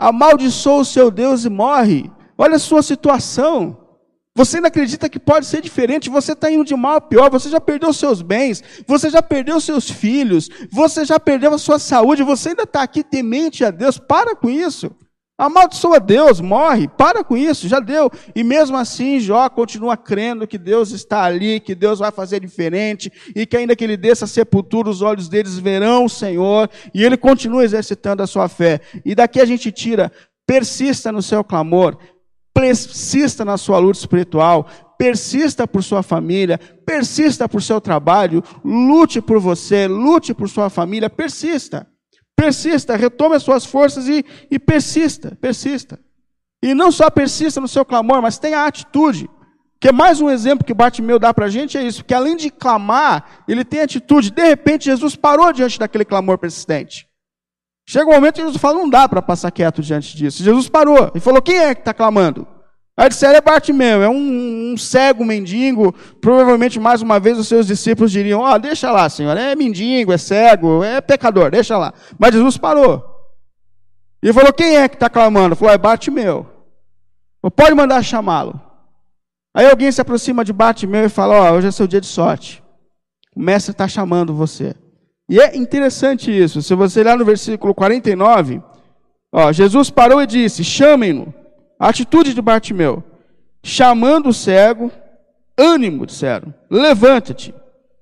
amaldiçoa 0.00 0.80
o 0.80 0.84
seu 0.84 1.10
Deus 1.10 1.44
e 1.44 1.50
morre. 1.50 2.10
Olha 2.36 2.56
a 2.56 2.58
sua 2.58 2.82
situação. 2.82 3.76
Você 4.34 4.56
ainda 4.56 4.68
acredita 4.68 5.08
que 5.08 5.18
pode 5.18 5.44
ser 5.44 5.60
diferente? 5.60 6.08
Você 6.08 6.32
está 6.32 6.50
indo 6.50 6.64
de 6.64 6.74
mal 6.74 6.94
a 6.94 7.00
pior. 7.00 7.30
Você 7.30 7.50
já 7.50 7.60
perdeu 7.60 7.92
seus 7.92 8.22
bens, 8.22 8.62
você 8.86 9.10
já 9.10 9.20
perdeu 9.20 9.60
seus 9.60 9.90
filhos, 9.90 10.48
você 10.72 11.04
já 11.04 11.20
perdeu 11.20 11.52
a 11.52 11.58
sua 11.58 11.78
saúde. 11.78 12.22
Você 12.22 12.50
ainda 12.50 12.62
está 12.62 12.82
aqui 12.82 13.04
temente 13.04 13.62
a 13.62 13.70
Deus. 13.70 13.98
Para 13.98 14.34
com 14.34 14.48
isso. 14.48 14.90
Amaldiçoa 15.40 15.98
Deus, 15.98 16.38
morre, 16.38 16.86
para 16.86 17.24
com 17.24 17.34
isso, 17.34 17.66
já 17.66 17.80
deu. 17.80 18.10
E 18.34 18.44
mesmo 18.44 18.76
assim, 18.76 19.18
Jó 19.18 19.48
continua 19.48 19.96
crendo 19.96 20.46
que 20.46 20.58
Deus 20.58 20.90
está 20.90 21.22
ali, 21.22 21.58
que 21.60 21.74
Deus 21.74 21.98
vai 21.98 22.12
fazer 22.12 22.40
diferente, 22.40 23.10
e 23.34 23.46
que 23.46 23.56
ainda 23.56 23.74
que 23.74 23.82
ele 23.82 23.96
desça 23.96 24.26
a 24.26 24.28
sepultura, 24.28 24.90
os 24.90 25.00
olhos 25.00 25.30
deles 25.30 25.58
verão 25.58 26.04
o 26.04 26.10
Senhor, 26.10 26.68
e 26.92 27.02
ele 27.02 27.16
continua 27.16 27.64
exercitando 27.64 28.22
a 28.22 28.26
sua 28.26 28.48
fé. 28.48 28.82
E 29.02 29.14
daqui 29.14 29.40
a 29.40 29.46
gente 29.46 29.72
tira, 29.72 30.12
persista 30.46 31.10
no 31.10 31.22
seu 31.22 31.42
clamor, 31.42 31.96
persista 32.52 33.42
na 33.42 33.56
sua 33.56 33.78
luta 33.78 33.98
espiritual, 33.98 34.68
persista 34.98 35.66
por 35.66 35.82
sua 35.82 36.02
família, 36.02 36.60
persista 36.84 37.48
por 37.48 37.62
seu 37.62 37.80
trabalho, 37.80 38.44
lute 38.62 39.22
por 39.22 39.40
você, 39.40 39.88
lute 39.88 40.34
por 40.34 40.50
sua 40.50 40.68
família, 40.68 41.08
persista. 41.08 41.89
Persista, 42.40 42.96
retome 42.96 43.36
as 43.36 43.42
suas 43.42 43.66
forças 43.66 44.08
e, 44.08 44.24
e 44.50 44.58
persista, 44.58 45.36
persista. 45.38 46.00
E 46.62 46.72
não 46.72 46.90
só 46.90 47.10
persista 47.10 47.60
no 47.60 47.68
seu 47.68 47.84
clamor, 47.84 48.22
mas 48.22 48.38
tenha 48.38 48.64
atitude. 48.64 49.28
Que 49.78 49.92
mais 49.92 50.22
um 50.22 50.30
exemplo 50.30 50.64
que 50.64 50.72
Bartimeu 50.72 51.18
dá 51.18 51.34
para 51.34 51.44
a 51.44 51.50
gente 51.50 51.76
é 51.76 51.82
isso, 51.82 52.02
que 52.02 52.14
além 52.14 52.36
de 52.36 52.48
clamar, 52.48 53.44
ele 53.46 53.62
tem 53.62 53.82
atitude. 53.82 54.30
De 54.30 54.42
repente, 54.42 54.86
Jesus 54.86 55.14
parou 55.14 55.52
diante 55.52 55.78
daquele 55.78 56.02
clamor 56.02 56.38
persistente. 56.38 57.06
Chega 57.86 58.08
um 58.08 58.14
momento 58.14 58.36
que 58.36 58.40
Jesus 58.40 58.56
fala, 58.56 58.78
não 58.78 58.88
dá 58.88 59.06
para 59.06 59.20
passar 59.20 59.50
quieto 59.50 59.82
diante 59.82 60.16
disso. 60.16 60.42
Jesus 60.42 60.66
parou 60.66 61.12
e 61.14 61.20
falou, 61.20 61.42
quem 61.42 61.58
é 61.58 61.74
que 61.74 61.82
está 61.82 61.92
clamando? 61.92 62.48
Aí 62.96 63.08
disseram, 63.08 63.36
é 63.36 63.40
Bartimeu, 63.40 64.02
é 64.02 64.08
um, 64.08 64.72
um, 64.72 64.76
cego 64.76 65.24
mendigo. 65.24 65.92
Provavelmente, 66.20 66.78
mais 66.78 67.00
uma 67.00 67.18
vez, 67.18 67.38
os 67.38 67.48
seus 67.48 67.66
discípulos 67.66 68.12
diriam, 68.12 68.40
ó, 68.40 68.54
oh, 68.54 68.58
deixa 68.58 68.90
lá, 68.90 69.08
senhor, 69.08 69.36
é 69.36 69.54
mendigo, 69.54 70.12
é 70.12 70.18
cego, 70.18 70.84
é 70.84 71.00
pecador, 71.00 71.50
deixa 71.50 71.78
lá. 71.78 71.94
Mas 72.18 72.34
Jesus 72.34 72.58
parou. 72.58 73.02
E 74.22 74.32
falou, 74.32 74.52
quem 74.52 74.76
é 74.76 74.88
que 74.88 74.96
está 74.96 75.08
clamando? 75.08 75.56
Falou, 75.56 75.72
é 75.72 75.78
Bartimeu. 75.78 76.46
Pode 77.56 77.74
mandar 77.74 78.02
chamá-lo. 78.02 78.60
Aí 79.54 79.66
alguém 79.68 79.90
se 79.90 80.00
aproxima 80.00 80.44
de 80.44 80.52
Bartimeu 80.52 81.06
e 81.06 81.08
fala, 81.08 81.34
ó, 81.34 81.50
oh, 81.50 81.54
hoje 81.56 81.68
é 81.68 81.70
seu 81.70 81.86
dia 81.86 82.00
de 82.00 82.06
sorte. 82.06 82.62
O 83.34 83.40
mestre 83.40 83.72
está 83.72 83.88
chamando 83.88 84.34
você. 84.34 84.74
E 85.28 85.40
é 85.40 85.56
interessante 85.56 86.30
isso. 86.30 86.60
Se 86.60 86.74
você 86.74 87.00
olhar 87.00 87.16
no 87.16 87.24
versículo 87.24 87.74
49, 87.74 88.60
ó, 89.32 89.52
Jesus 89.52 89.88
parou 89.88 90.20
e 90.20 90.26
disse, 90.26 90.62
chamem-no. 90.62 91.32
A 91.80 91.88
atitude 91.88 92.34
de 92.34 92.42
Bartimeu, 92.42 93.02
chamando 93.62 94.28
o 94.28 94.34
cego, 94.34 94.92
ânimo, 95.56 96.04
disseram, 96.04 96.52
levanta-te, 96.70 97.54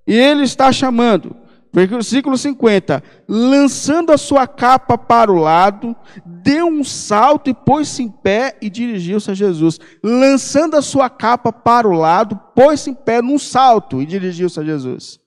E 0.05 0.15
ele 0.17 0.43
está 0.43 0.73
chamando. 0.73 1.37
Versículo 1.73 2.37
50. 2.37 3.03
Lançando 3.29 4.11
a 4.11 4.19
sua 4.19 4.49
capa 4.49 4.99
para 4.99 5.31
o 5.31 5.37
lado, 5.37 5.95
deu 6.25 6.67
um 6.67 6.83
salto 6.83 7.51
e 7.51 7.55
pôs-se 7.55 8.03
em 8.03 8.09
pé 8.09 8.57
e 8.61 8.69
dirigiu-se 8.69 9.31
a 9.31 9.35
Jesus. 9.35 9.79
Lançando 10.03 10.77
a 10.77 10.83
sua 10.83 11.09
capa 11.09 11.53
para 11.53 11.87
o 11.87 11.93
lado, 11.93 12.41
pôs-se 12.57 12.91
em 12.91 12.95
pé 12.95 13.21
num 13.23 13.39
salto 13.39 14.03
e 14.03 14.07
dirigiu-se 14.07 14.59
a 14.59 14.65
Jesus. 14.65 15.21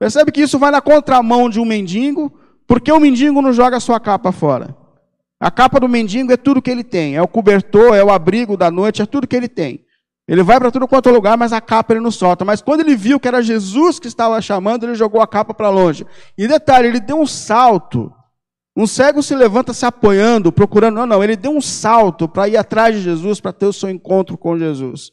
Percebe 0.00 0.32
que 0.32 0.40
isso 0.40 0.58
vai 0.58 0.70
na 0.70 0.80
contramão 0.80 1.48
de 1.48 1.60
um 1.60 1.64
mendigo, 1.64 2.32
porque 2.66 2.90
o 2.90 2.98
mendigo 2.98 3.40
não 3.40 3.52
joga 3.52 3.76
a 3.76 3.80
sua 3.80 4.00
capa 4.00 4.32
fora. 4.32 4.74
A 5.44 5.50
capa 5.50 5.78
do 5.78 5.86
mendigo 5.86 6.32
é 6.32 6.38
tudo 6.38 6.62
que 6.62 6.70
ele 6.70 6.82
tem, 6.82 7.16
é 7.16 7.20
o 7.20 7.28
cobertor, 7.28 7.94
é 7.94 8.02
o 8.02 8.10
abrigo 8.10 8.56
da 8.56 8.70
noite, 8.70 9.02
é 9.02 9.04
tudo 9.04 9.26
que 9.26 9.36
ele 9.36 9.46
tem. 9.46 9.84
Ele 10.26 10.42
vai 10.42 10.58
para 10.58 10.70
tudo 10.70 10.88
quanto 10.88 11.10
é 11.10 11.12
lugar, 11.12 11.36
mas 11.36 11.52
a 11.52 11.60
capa 11.60 11.92
ele 11.92 12.00
não 12.00 12.10
solta. 12.10 12.46
Mas 12.46 12.62
quando 12.62 12.80
ele 12.80 12.96
viu 12.96 13.20
que 13.20 13.28
era 13.28 13.42
Jesus 13.42 13.98
que 13.98 14.08
estava 14.08 14.40
chamando, 14.40 14.84
ele 14.86 14.94
jogou 14.94 15.20
a 15.20 15.26
capa 15.26 15.52
para 15.52 15.68
longe. 15.68 16.06
E 16.38 16.48
detalhe, 16.48 16.88
ele 16.88 16.98
deu 16.98 17.20
um 17.20 17.26
salto. 17.26 18.10
Um 18.74 18.86
cego 18.86 19.22
se 19.22 19.34
levanta 19.34 19.74
se 19.74 19.84
apoiando, 19.84 20.50
procurando. 20.50 20.94
Não, 20.94 21.06
não, 21.06 21.22
ele 21.22 21.36
deu 21.36 21.50
um 21.50 21.60
salto 21.60 22.26
para 22.26 22.48
ir 22.48 22.56
atrás 22.56 22.94
de 22.94 23.02
Jesus, 23.02 23.38
para 23.38 23.52
ter 23.52 23.66
o 23.66 23.72
seu 23.74 23.90
encontro 23.90 24.38
com 24.38 24.56
Jesus. 24.56 25.10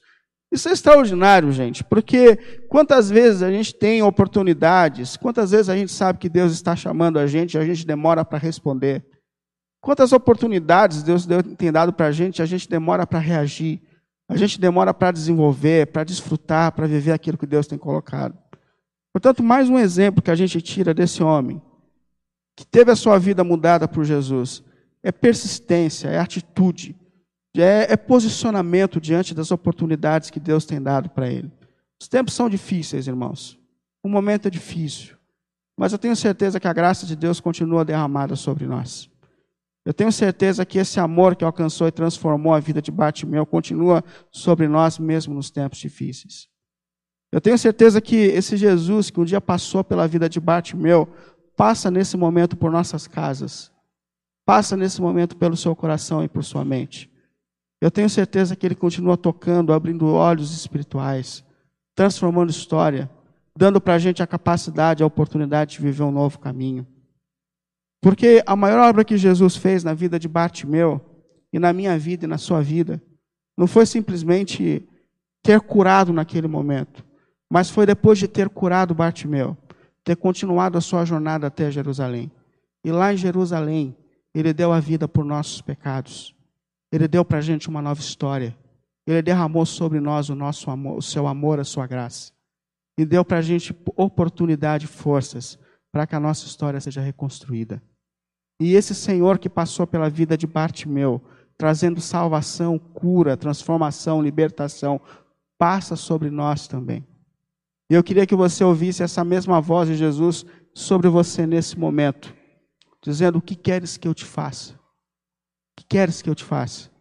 Isso 0.49 0.69
é 0.69 0.71
extraordinário, 0.71 1.51
gente, 1.51 1.83
porque 1.83 2.37
quantas 2.69 3.09
vezes 3.09 3.43
a 3.43 3.51
gente 3.51 3.75
tem 3.75 4.01
oportunidades, 4.01 5.17
quantas 5.17 5.51
vezes 5.51 5.67
a 5.67 5.75
gente 5.75 5.91
sabe 5.91 6.19
que 6.19 6.29
Deus 6.29 6.53
está 6.53 6.73
chamando 6.73 7.19
a 7.19 7.27
gente 7.27 7.55
e 7.55 7.57
a 7.57 7.65
gente 7.65 7.85
demora 7.85 8.23
para 8.23 8.37
responder. 8.37 9.03
Quantas 9.81 10.13
oportunidades 10.13 11.01
Deus 11.01 11.27
tem 11.57 11.71
dado 11.71 11.91
para 11.91 12.05
a 12.05 12.11
gente 12.11 12.41
a 12.41 12.45
gente 12.45 12.69
demora 12.69 13.05
para 13.07 13.19
reagir. 13.19 13.81
A 14.29 14.37
gente 14.37 14.61
demora 14.61 14.93
para 14.93 15.11
desenvolver, 15.11 15.87
para 15.87 16.05
desfrutar, 16.05 16.71
para 16.71 16.87
viver 16.87 17.11
aquilo 17.11 17.37
que 17.37 17.45
Deus 17.45 17.67
tem 17.67 17.77
colocado. 17.77 18.37
Portanto, 19.11 19.43
mais 19.43 19.67
um 19.67 19.77
exemplo 19.77 20.21
que 20.21 20.31
a 20.31 20.35
gente 20.35 20.61
tira 20.61 20.93
desse 20.93 21.21
homem, 21.21 21.61
que 22.55 22.65
teve 22.65 22.91
a 22.91 22.95
sua 22.95 23.19
vida 23.19 23.43
mudada 23.43 23.89
por 23.89 24.05
Jesus, 24.05 24.63
é 25.03 25.11
persistência, 25.11 26.07
é 26.07 26.17
atitude, 26.17 26.95
é, 27.57 27.91
é 27.91 27.97
posicionamento 27.97 29.01
diante 29.01 29.33
das 29.35 29.51
oportunidades 29.51 30.29
que 30.29 30.39
Deus 30.39 30.63
tem 30.63 30.81
dado 30.81 31.09
para 31.09 31.29
ele. 31.29 31.51
Os 32.01 32.07
tempos 32.07 32.33
são 32.33 32.49
difíceis, 32.49 33.07
irmãos. 33.07 33.59
O 34.01 34.07
momento 34.07 34.47
é 34.47 34.49
difícil. 34.49 35.17
Mas 35.77 35.91
eu 35.91 35.99
tenho 35.99 36.15
certeza 36.15 36.57
que 36.57 36.69
a 36.69 36.73
graça 36.73 37.05
de 37.05 37.17
Deus 37.17 37.41
continua 37.41 37.83
derramada 37.83 38.37
sobre 38.37 38.65
nós. 38.65 39.10
Eu 39.83 39.93
tenho 39.93 40.11
certeza 40.11 40.65
que 40.65 40.77
esse 40.77 40.99
amor 40.99 41.35
que 41.35 41.43
alcançou 41.43 41.87
e 41.87 41.91
transformou 41.91 42.53
a 42.53 42.59
vida 42.59 42.81
de 42.81 42.91
Bartimeu 42.91 43.45
continua 43.45 44.03
sobre 44.31 44.67
nós 44.67 44.99
mesmo 44.99 45.33
nos 45.33 45.49
tempos 45.49 45.79
difíceis. 45.79 46.47
Eu 47.31 47.41
tenho 47.41 47.57
certeza 47.57 47.99
que 47.99 48.15
esse 48.15 48.57
Jesus 48.57 49.09
que 49.09 49.19
um 49.19 49.25
dia 49.25 49.41
passou 49.41 49.83
pela 49.83 50.07
vida 50.07 50.29
de 50.29 50.39
Bartimeu 50.39 51.07
passa 51.55 51.89
nesse 51.89 52.15
momento 52.15 52.55
por 52.55 52.71
nossas 52.71 53.07
casas, 53.07 53.71
passa 54.45 54.77
nesse 54.77 55.01
momento 55.01 55.35
pelo 55.35 55.57
seu 55.57 55.75
coração 55.75 56.23
e 56.23 56.27
por 56.27 56.43
sua 56.43 56.63
mente. 56.63 57.09
Eu 57.79 57.89
tenho 57.89 58.09
certeza 58.09 58.55
que 58.55 58.65
ele 58.65 58.75
continua 58.75 59.17
tocando, 59.17 59.73
abrindo 59.73 60.05
olhos 60.13 60.51
espirituais, 60.51 61.43
transformando 61.95 62.51
história, 62.51 63.09
dando 63.57 63.81
para 63.81 63.95
a 63.95 63.99
gente 63.99 64.21
a 64.21 64.27
capacidade, 64.27 65.01
a 65.01 65.05
oportunidade 65.05 65.73
de 65.73 65.81
viver 65.81 66.03
um 66.03 66.11
novo 66.11 66.37
caminho. 66.37 66.85
Porque 68.01 68.43
a 68.47 68.55
maior 68.55 68.79
obra 68.89 69.05
que 69.05 69.15
Jesus 69.15 69.55
fez 69.55 69.83
na 69.83 69.93
vida 69.93 70.17
de 70.17 70.27
Bartimeu, 70.27 70.99
e 71.53 71.59
na 71.59 71.71
minha 71.73 71.97
vida 71.99 72.25
e 72.25 72.27
na 72.27 72.37
sua 72.37 72.61
vida, 72.61 73.01
não 73.57 73.67
foi 73.67 73.85
simplesmente 73.85 74.87
ter 75.43 75.59
curado 75.59 76.13
naquele 76.13 76.47
momento, 76.47 77.05
mas 77.49 77.69
foi 77.69 77.85
depois 77.85 78.17
de 78.17 78.27
ter 78.27 78.49
curado 78.49 78.95
Bartimeu, 78.95 79.57
ter 80.03 80.15
continuado 80.15 80.77
a 80.77 80.81
sua 80.81 81.03
jornada 81.05 81.47
até 81.47 81.69
Jerusalém. 81.69 82.31
E 82.83 82.91
lá 82.91 83.13
em 83.13 83.17
Jerusalém, 83.17 83.95
ele 84.33 84.53
deu 84.53 84.71
a 84.71 84.79
vida 84.79 85.07
por 85.07 85.25
nossos 85.25 85.61
pecados. 85.61 86.33
Ele 86.91 87.07
deu 87.07 87.23
para 87.23 87.39
a 87.39 87.41
gente 87.41 87.69
uma 87.69 87.81
nova 87.81 87.99
história. 87.99 88.57
Ele 89.05 89.21
derramou 89.21 89.65
sobre 89.65 89.99
nós 89.99 90.29
o 90.29 90.35
nosso 90.35 90.71
amor, 90.71 90.97
o 90.97 91.01
seu 91.01 91.27
amor, 91.27 91.59
a 91.59 91.63
sua 91.63 91.85
graça. 91.85 92.31
E 92.97 93.05
deu 93.05 93.25
para 93.25 93.39
a 93.39 93.41
gente 93.41 93.75
oportunidade 93.95 94.85
e 94.85 94.87
forças 94.87 95.59
para 95.91 96.07
que 96.07 96.15
a 96.15 96.19
nossa 96.19 96.45
história 96.45 96.79
seja 96.79 97.01
reconstruída. 97.01 97.81
E 98.63 98.75
esse 98.75 98.93
Senhor 98.93 99.39
que 99.39 99.49
passou 99.49 99.87
pela 99.87 100.07
vida 100.07 100.37
de 100.37 100.45
Bartimeu, 100.45 101.19
trazendo 101.57 101.99
salvação, 101.99 102.77
cura, 102.77 103.35
transformação, 103.35 104.21
libertação, 104.21 105.01
passa 105.57 105.95
sobre 105.95 106.29
nós 106.29 106.67
também. 106.67 107.03
E 107.89 107.95
eu 107.95 108.03
queria 108.03 108.27
que 108.27 108.35
você 108.35 108.63
ouvisse 108.63 109.01
essa 109.01 109.23
mesma 109.25 109.59
voz 109.59 109.89
de 109.89 109.95
Jesus 109.95 110.45
sobre 110.75 111.09
você 111.09 111.47
nesse 111.47 111.75
momento, 111.75 112.35
dizendo: 113.01 113.39
O 113.39 113.41
que 113.41 113.55
queres 113.55 113.97
que 113.97 114.07
eu 114.07 114.13
te 114.13 114.25
faça? 114.25 114.73
O 114.73 114.77
que 115.77 115.85
queres 115.89 116.21
que 116.21 116.29
eu 116.29 116.35
te 116.35 116.43
faça? 116.43 116.91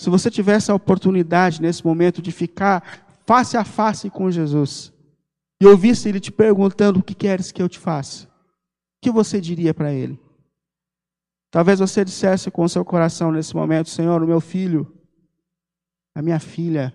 Se 0.00 0.08
você 0.08 0.30
tivesse 0.30 0.70
a 0.70 0.74
oportunidade 0.74 1.60
nesse 1.60 1.84
momento 1.84 2.22
de 2.22 2.32
ficar 2.32 3.06
face 3.26 3.58
a 3.58 3.64
face 3.64 4.08
com 4.08 4.30
Jesus 4.30 4.90
e 5.60 5.66
ouvisse 5.66 6.08
ele 6.08 6.18
te 6.18 6.32
perguntando: 6.32 7.00
O 7.00 7.02
que 7.02 7.14
queres 7.14 7.52
que 7.52 7.60
eu 7.60 7.68
te 7.68 7.78
faça? 7.78 8.24
O 8.24 8.30
que 9.02 9.10
você 9.10 9.38
diria 9.38 9.74
para 9.74 9.92
ele? 9.92 10.18
Talvez 11.50 11.80
você 11.80 12.04
dissesse 12.04 12.50
com 12.50 12.62
o 12.62 12.68
seu 12.68 12.84
coração 12.84 13.32
nesse 13.32 13.54
momento: 13.54 13.90
Senhor, 13.90 14.22
o 14.22 14.26
meu 14.26 14.40
filho, 14.40 14.96
a 16.14 16.22
minha 16.22 16.38
filha, 16.38 16.94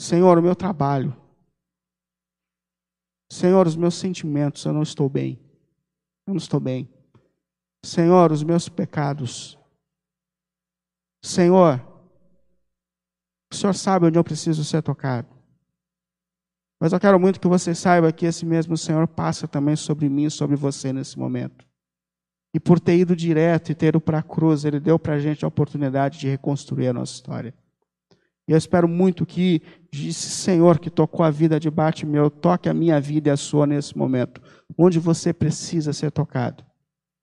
Senhor, 0.00 0.36
o 0.36 0.42
meu 0.42 0.56
trabalho, 0.56 1.16
Senhor, 3.32 3.66
os 3.66 3.76
meus 3.76 3.94
sentimentos, 3.94 4.64
eu 4.64 4.72
não 4.72 4.82
estou 4.82 5.08
bem, 5.08 5.38
eu 6.26 6.34
não 6.34 6.38
estou 6.38 6.58
bem. 6.58 6.88
Senhor, 7.84 8.32
os 8.32 8.42
meus 8.42 8.68
pecados, 8.68 9.58
Senhor, 11.22 11.80
o 13.52 13.54
Senhor 13.54 13.74
sabe 13.74 14.06
onde 14.06 14.18
eu 14.18 14.24
preciso 14.24 14.64
ser 14.64 14.82
tocado. 14.82 15.28
Mas 16.80 16.92
eu 16.92 16.98
quero 16.98 17.20
muito 17.20 17.40
que 17.40 17.46
você 17.46 17.74
saiba 17.74 18.12
que 18.12 18.26
esse 18.26 18.44
mesmo 18.44 18.76
Senhor 18.76 19.06
passa 19.06 19.46
também 19.46 19.76
sobre 19.76 20.08
mim 20.08 20.28
sobre 20.28 20.56
você 20.56 20.92
nesse 20.92 21.18
momento. 21.18 21.66
E 22.54 22.60
por 22.60 22.78
ter 22.78 22.96
ido 22.96 23.16
direto 23.16 23.72
e 23.72 23.74
ter 23.74 23.88
ido 23.88 24.00
para 24.00 24.20
a 24.20 24.22
cruz, 24.22 24.64
Ele 24.64 24.78
deu 24.78 24.96
para 24.96 25.14
a 25.14 25.18
gente 25.18 25.44
a 25.44 25.48
oportunidade 25.48 26.20
de 26.20 26.28
reconstruir 26.28 26.86
a 26.86 26.92
nossa 26.92 27.12
história. 27.12 27.52
E 28.46 28.52
eu 28.52 28.58
espero 28.58 28.86
muito 28.86 29.26
que 29.26 29.60
esse 29.92 30.30
Senhor 30.30 30.78
que 30.78 30.88
tocou 30.88 31.24
a 31.24 31.30
vida 31.30 31.58
de 31.58 31.68
Bartimeu 31.68 32.30
toque 32.30 32.68
a 32.68 32.74
minha 32.74 33.00
vida 33.00 33.28
e 33.28 33.32
a 33.32 33.36
sua 33.36 33.66
nesse 33.66 33.98
momento, 33.98 34.40
onde 34.78 35.00
você 35.00 35.32
precisa 35.32 35.92
ser 35.92 36.12
tocado. 36.12 36.64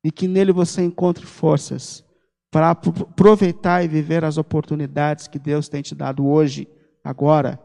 E 0.03 0.11
que 0.11 0.27
nele 0.27 0.51
você 0.51 0.83
encontre 0.83 1.25
forças 1.25 2.03
para 2.49 2.71
aproveitar 2.71 3.85
e 3.85 3.87
viver 3.87 4.25
as 4.25 4.37
oportunidades 4.37 5.27
que 5.27 5.39
Deus 5.39 5.69
tem 5.69 5.81
te 5.81 5.95
dado 5.95 6.27
hoje, 6.27 6.67
agora, 7.03 7.57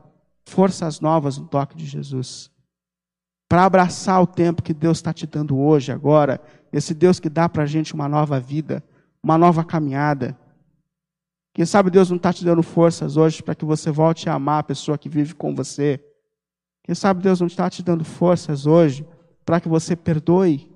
forças 0.45 1.01
novas 1.01 1.39
no 1.39 1.49
toque 1.49 1.77
de 1.77 1.85
Jesus. 1.85 2.49
Para 3.49 3.65
abraçar 3.65 4.23
o 4.23 4.27
tempo 4.27 4.63
que 4.63 4.75
Deus 4.75 4.99
está 4.99 5.13
te 5.13 5.27
dando 5.27 5.59
hoje, 5.59 5.91
agora, 5.91 6.41
esse 6.77 6.93
Deus 6.93 7.19
que 7.19 7.31
dá 7.31 7.49
para 7.49 7.63
a 7.63 7.67
gente 7.67 7.95
uma 7.95 8.07
nova 8.07 8.39
vida, 8.39 8.85
uma 9.23 9.39
nova 9.39 9.65
caminhada. 9.65 10.39
Quem 11.55 11.65
sabe 11.65 11.91
Deus 11.91 12.11
não 12.11 12.19
está 12.19 12.35
te 12.35 12.45
dando 12.45 12.63
forças 12.63 13.17
hoje 13.17 13.43
para 13.43 13.55
que 13.55 13.65
você 13.65 13.91
volte 13.91 14.29
a 14.29 14.35
amar 14.35 14.61
a 14.61 14.63
pessoa 14.63 14.99
que 14.99 15.09
vive 15.09 15.35
com 15.35 15.55
você. 15.55 15.99
Quem 16.85 16.95
sabe 16.95 17.23
Deus 17.23 17.41
não 17.41 17.47
está 17.47 17.71
te 17.71 17.83
dando 17.83 18.05
forças 18.05 18.67
hoje 18.67 19.07
para 19.43 19.59
que 19.59 19.71
você 19.71 19.97
perdoe. 19.97 20.71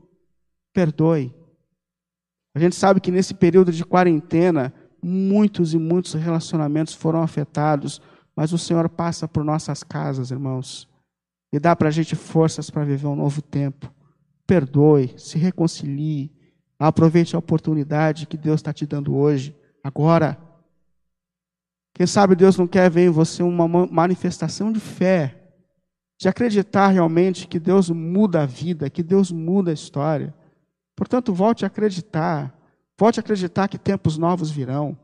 Perdoe. 0.73 1.35
A 2.55 2.59
gente 2.59 2.77
sabe 2.77 2.99
que 2.99 3.11
nesse 3.11 3.35
período 3.35 3.71
de 3.71 3.85
quarentena, 3.85 4.73
muitos 5.03 5.75
e 5.75 5.79
muitos 5.79 6.15
relacionamentos 6.15 6.95
foram 6.95 7.23
afetados, 7.23 8.01
mas 8.35 8.55
o 8.55 8.59
Senhor 8.59 8.89
passa 8.89 9.29
por 9.29 9.45
nossas 9.45 9.83
casas, 9.83 10.31
irmãos, 10.31 10.89
e 11.53 11.61
dá 11.61 11.77
para 11.77 11.89
a 11.89 11.93
gente 11.93 12.17
forças 12.17 12.71
para 12.71 12.85
viver 12.85 13.07
um 13.07 13.17
novo 13.17 13.43
tempo 13.43 13.93
perdoe, 14.51 15.15
se 15.17 15.39
reconcilie, 15.39 16.33
aproveite 16.77 17.37
a 17.37 17.39
oportunidade 17.39 18.27
que 18.27 18.37
Deus 18.37 18.57
está 18.57 18.73
te 18.73 18.85
dando 18.85 19.15
hoje, 19.15 19.57
agora. 19.85 20.37
Quem 21.95 22.05
sabe 22.05 22.35
Deus 22.35 22.59
não 22.59 22.67
quer 22.67 22.91
ver 22.91 23.07
em 23.07 23.11
você 23.11 23.45
uma 23.45 23.69
manifestação 23.69 24.73
de 24.73 24.81
fé, 24.81 25.53
de 26.19 26.29
acreditar 26.29 26.89
realmente 26.89 27.47
que 27.47 27.61
Deus 27.61 27.91
muda 27.91 28.43
a 28.43 28.47
vida, 28.47 28.91
que 28.91 29.05
Deus 29.05 29.31
muda 29.31 29.71
a 29.71 29.75
história. 29.75 30.35
Portanto, 30.97 31.33
volte 31.33 31.65
a 31.65 31.69
acreditar, 31.69 32.53
volte 32.99 33.21
a 33.21 33.23
acreditar 33.23 33.69
que 33.69 33.79
tempos 33.79 34.19
novos 34.19 34.51
virão, 34.51 34.99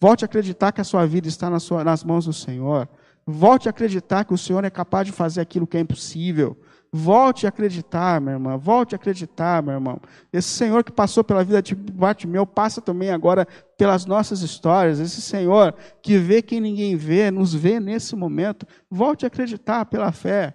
volte 0.00 0.24
a 0.24 0.26
acreditar 0.26 0.70
que 0.70 0.80
a 0.80 0.84
sua 0.84 1.04
vida 1.04 1.26
está 1.26 1.50
nas, 1.50 1.68
nas 1.68 2.04
mãos 2.04 2.26
do 2.26 2.32
Senhor, 2.32 2.88
volte 3.26 3.68
a 3.68 3.70
acreditar 3.70 4.24
que 4.24 4.34
o 4.34 4.38
Senhor 4.38 4.62
é 4.62 4.70
capaz 4.70 5.04
de 5.04 5.12
fazer 5.12 5.40
aquilo 5.40 5.66
que 5.66 5.76
é 5.76 5.80
impossível, 5.80 6.56
Volte 6.96 7.44
a 7.44 7.48
acreditar, 7.48 8.20
minha 8.20 8.36
irmã. 8.36 8.56
Volte 8.56 8.94
a 8.94 8.96
acreditar, 8.96 9.60
meu 9.60 9.74
irmão. 9.74 10.00
Esse 10.32 10.46
Senhor 10.50 10.84
que 10.84 10.92
passou 10.92 11.24
pela 11.24 11.42
vida 11.42 11.60
de 11.60 11.74
Bartimeu 11.74 12.46
passa 12.46 12.80
também 12.80 13.10
agora 13.10 13.48
pelas 13.76 14.06
nossas 14.06 14.42
histórias. 14.42 15.00
Esse 15.00 15.20
Senhor 15.20 15.74
que 16.00 16.16
vê 16.16 16.40
quem 16.40 16.60
ninguém 16.60 16.94
vê, 16.94 17.32
nos 17.32 17.52
vê 17.52 17.80
nesse 17.80 18.14
momento. 18.14 18.64
Volte 18.88 19.24
a 19.24 19.26
acreditar 19.26 19.86
pela 19.86 20.12
fé. 20.12 20.54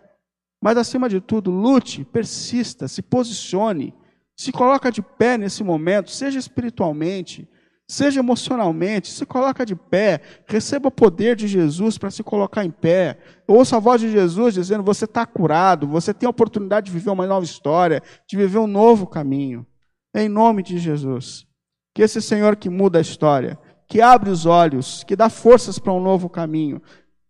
Mas, 0.64 0.78
acima 0.78 1.10
de 1.10 1.20
tudo, 1.20 1.52
lute, 1.52 2.06
persista, 2.06 2.88
se 2.88 3.02
posicione, 3.02 3.94
se 4.34 4.54
coloca 4.54 4.90
de 4.90 5.02
pé 5.02 5.38
nesse 5.38 5.62
momento, 5.62 6.10
seja 6.10 6.40
espiritualmente, 6.40 7.50
seja 7.90 8.20
emocionalmente, 8.20 9.12
se 9.12 9.26
coloca 9.26 9.66
de 9.66 9.76
pé, 9.76 10.22
receba 10.46 10.90
o 10.90 10.92
poder 10.92 11.36
de 11.36 11.48
Jesus 11.48 11.98
para 11.98 12.12
se 12.12 12.22
colocar 12.22 12.64
em 12.64 12.70
pé. 12.70 13.18
Ouça 13.48 13.78
a 13.78 13.80
voz 13.80 14.00
de 14.00 14.12
Jesus 14.12 14.54
dizendo: 14.54 14.84
você 14.84 15.06
está 15.06 15.26
curado, 15.26 15.88
você 15.88 16.14
tem 16.14 16.28
a 16.28 16.30
oportunidade 16.30 16.86
de 16.86 16.92
viver 16.92 17.10
uma 17.10 17.26
nova 17.26 17.44
história, 17.44 18.04
de 18.28 18.38
viver 18.38 18.60
um 18.60 18.68
novo 18.68 19.08
caminho. 19.08 19.66
Em 20.14 20.30
nome 20.30 20.62
de 20.62 20.78
Jesus. 20.78 21.48
Que 21.94 22.04
esse 22.04 22.22
Senhor 22.22 22.56
que 22.56 22.70
muda 22.70 23.00
a 23.00 23.02
história, 23.02 23.58
que 23.88 24.00
abre 24.00 24.30
os 24.30 24.46
olhos, 24.46 25.04
que 25.04 25.16
dá 25.16 25.28
forças 25.28 25.80
para 25.80 25.92
um 25.92 26.00
novo 26.00 26.30
caminho, 26.30 26.80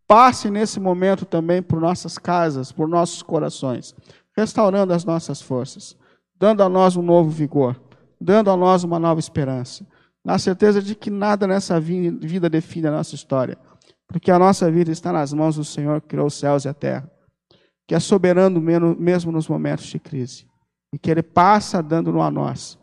passe 0.06 0.50
nesse 0.50 0.78
momento 0.78 1.26
também 1.26 1.62
por 1.62 1.80
nossas 1.80 2.18
casas, 2.18 2.70
por 2.70 2.88
nossos 2.88 3.22
corações, 3.24 3.96
restaurando 4.36 4.94
as 4.94 5.06
nossas 5.06 5.42
forças, 5.42 5.96
dando 6.38 6.62
a 6.62 6.68
nós 6.68 6.98
um 6.98 7.02
novo 7.02 7.30
vigor, 7.30 7.82
dando 8.20 8.52
a 8.52 8.58
nós 8.58 8.84
uma 8.84 9.00
nova 9.00 9.22
esperança 9.22 9.86
na 10.24 10.38
certeza 10.38 10.82
de 10.82 10.96
que 10.96 11.10
nada 11.10 11.48
nessa 11.48 11.80
vida 11.80 12.50
define 12.50 12.88
a 12.88 12.92
nossa 12.92 13.16
história, 13.16 13.58
porque 14.08 14.32
a 14.32 14.40
nossa 14.40 14.70
vida 14.72 14.92
está 14.92 15.14
nas 15.14 15.34
mãos 15.34 15.56
do 15.56 15.64
Senhor 15.64 16.02
que 16.02 16.08
criou 16.10 16.28
os 16.28 16.34
céus 16.34 16.66
e 16.66 16.70
a 16.70 16.74
terra, 16.74 17.10
que 17.88 17.96
é 17.96 18.00
soberano 18.00 18.60
mesmo 18.62 19.32
nos 19.32 19.48
momentos 19.48 19.86
de 19.86 20.00
crise, 20.00 20.48
e 20.94 20.98
que 20.98 21.10
Ele 21.10 21.24
passa 21.24 21.82
dando 21.82 22.20
a 22.22 22.30
nós 22.30 22.78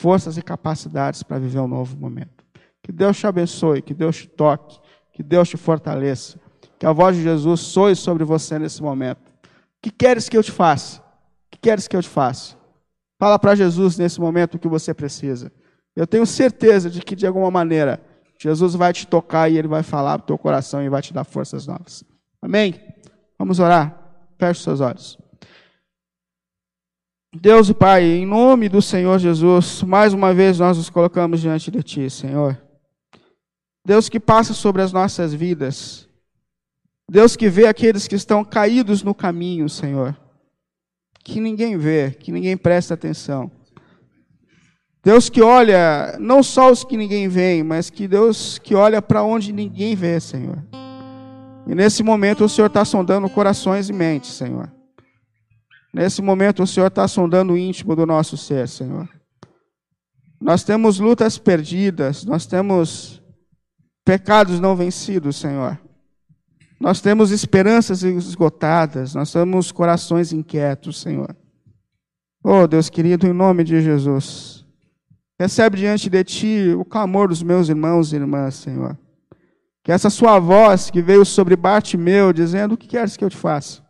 forças 0.00 0.36
e 0.36 0.42
capacidades 0.42 1.22
para 1.22 1.38
viver 1.38 1.60
um 1.60 1.68
novo 1.68 1.96
momento. 1.96 2.44
Que 2.82 2.90
Deus 2.90 3.16
te 3.16 3.26
abençoe, 3.26 3.80
que 3.80 3.94
Deus 3.94 4.16
te 4.16 4.28
toque, 4.28 4.80
que 5.12 5.22
Deus 5.22 5.48
te 5.48 5.56
fortaleça, 5.56 6.40
que 6.78 6.84
a 6.84 6.92
voz 6.92 7.16
de 7.16 7.22
Jesus 7.22 7.60
soe 7.60 7.94
sobre 7.94 8.24
você 8.24 8.58
nesse 8.58 8.82
momento. 8.82 9.30
O 9.30 9.82
que 9.82 9.90
queres 9.90 10.28
que 10.28 10.36
eu 10.36 10.42
te 10.42 10.50
faça? 10.50 11.00
O 11.00 11.04
que 11.52 11.58
queres 11.58 11.86
que 11.86 11.96
eu 11.96 12.02
te 12.02 12.08
faça? 12.08 12.56
Fala 13.20 13.38
para 13.38 13.54
Jesus 13.54 13.96
nesse 13.96 14.20
momento 14.20 14.56
o 14.56 14.58
que 14.58 14.66
você 14.66 14.92
precisa. 14.92 15.52
Eu 15.94 16.06
tenho 16.06 16.26
certeza 16.26 16.88
de 16.88 17.00
que, 17.02 17.14
de 17.14 17.26
alguma 17.26 17.50
maneira, 17.50 18.00
Jesus 18.40 18.74
vai 18.74 18.92
te 18.92 19.06
tocar 19.06 19.50
e 19.50 19.58
ele 19.58 19.68
vai 19.68 19.82
falar 19.82 20.18
para 20.18 20.24
o 20.24 20.26
teu 20.28 20.38
coração 20.38 20.82
e 20.82 20.88
vai 20.88 21.02
te 21.02 21.12
dar 21.12 21.24
forças 21.24 21.66
novas. 21.66 22.02
Amém? 22.40 22.74
Vamos 23.38 23.60
orar. 23.60 23.96
Feche 24.38 24.62
seus 24.62 24.80
olhos. 24.80 25.18
Deus 27.34 27.68
e 27.68 27.74
Pai, 27.74 28.04
em 28.04 28.26
nome 28.26 28.68
do 28.68 28.82
Senhor 28.82 29.18
Jesus, 29.18 29.82
mais 29.82 30.12
uma 30.12 30.34
vez 30.34 30.58
nós 30.58 30.76
nos 30.76 30.90
colocamos 30.90 31.40
diante 31.40 31.70
de 31.70 31.82
Ti, 31.82 32.10
Senhor. 32.10 32.60
Deus 33.86 34.08
que 34.08 34.20
passa 34.20 34.52
sobre 34.52 34.82
as 34.82 34.92
nossas 34.92 35.32
vidas. 35.32 36.08
Deus 37.10 37.36
que 37.36 37.48
vê 37.48 37.66
aqueles 37.66 38.06
que 38.06 38.14
estão 38.14 38.44
caídos 38.44 39.02
no 39.02 39.14
caminho, 39.14 39.68
Senhor. 39.68 40.16
Que 41.24 41.40
ninguém 41.40 41.76
vê, 41.76 42.10
que 42.10 42.32
ninguém 42.32 42.56
presta 42.56 42.94
atenção. 42.94 43.50
Deus 45.04 45.28
que 45.28 45.42
olha 45.42 46.16
não 46.20 46.42
só 46.42 46.70
os 46.70 46.84
que 46.84 46.96
ninguém 46.96 47.28
vê, 47.28 47.62
mas 47.62 47.90
que 47.90 48.06
Deus 48.06 48.58
que 48.58 48.74
olha 48.74 49.02
para 49.02 49.24
onde 49.24 49.52
ninguém 49.52 49.96
vê, 49.96 50.20
Senhor. 50.20 50.62
E 51.66 51.74
nesse 51.74 52.02
momento 52.02 52.44
o 52.44 52.48
Senhor 52.48 52.68
está 52.68 52.84
sondando 52.84 53.28
corações 53.28 53.88
e 53.88 53.92
mentes, 53.92 54.30
Senhor. 54.30 54.72
Nesse 55.92 56.22
momento 56.22 56.62
o 56.62 56.66
Senhor 56.66 56.86
está 56.86 57.06
sondando 57.08 57.52
o 57.52 57.58
íntimo 57.58 57.96
do 57.96 58.06
nosso 58.06 58.36
ser, 58.36 58.68
Senhor. 58.68 59.08
Nós 60.40 60.62
temos 60.62 60.98
lutas 60.98 61.36
perdidas, 61.36 62.24
nós 62.24 62.46
temos 62.46 63.22
pecados 64.04 64.60
não 64.60 64.74
vencidos, 64.74 65.36
Senhor. 65.36 65.78
Nós 66.80 67.00
temos 67.00 67.30
esperanças 67.30 68.02
esgotadas, 68.02 69.14
nós 69.14 69.32
temos 69.32 69.70
corações 69.70 70.32
inquietos, 70.32 71.00
Senhor. 71.00 71.36
Oh, 72.42 72.66
Deus 72.66 72.90
querido, 72.90 73.26
em 73.26 73.32
nome 73.32 73.62
de 73.62 73.80
Jesus. 73.80 74.61
Recebe 75.38 75.78
diante 75.78 76.08
de 76.08 76.24
ti 76.24 76.74
o 76.76 76.84
clamor 76.84 77.28
dos 77.28 77.42
meus 77.42 77.68
irmãos 77.68 78.12
e 78.12 78.16
irmãs, 78.16 78.54
Senhor. 78.54 78.98
Que 79.82 79.90
essa 79.90 80.08
sua 80.08 80.38
voz 80.38 80.90
que 80.90 81.02
veio 81.02 81.24
sobre 81.24 81.56
Bartimeu, 81.56 82.32
dizendo: 82.32 82.74
O 82.74 82.76
que 82.76 82.86
queres 82.86 83.16
que 83.16 83.24
eu 83.24 83.30
te 83.30 83.36
faça? 83.36 83.82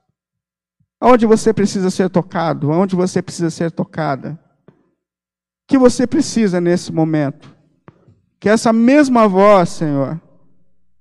Aonde 1.00 1.26
você 1.26 1.52
precisa 1.52 1.90
ser 1.90 2.08
tocado? 2.08 2.72
Aonde 2.72 2.94
você 2.94 3.20
precisa 3.20 3.50
ser 3.50 3.70
tocada? 3.70 4.38
O 4.68 4.72
que 5.68 5.76
você 5.76 6.06
precisa 6.06 6.60
nesse 6.60 6.92
momento? 6.92 7.54
Que 8.38 8.48
essa 8.48 8.72
mesma 8.72 9.28
voz, 9.28 9.68
Senhor, 9.68 10.20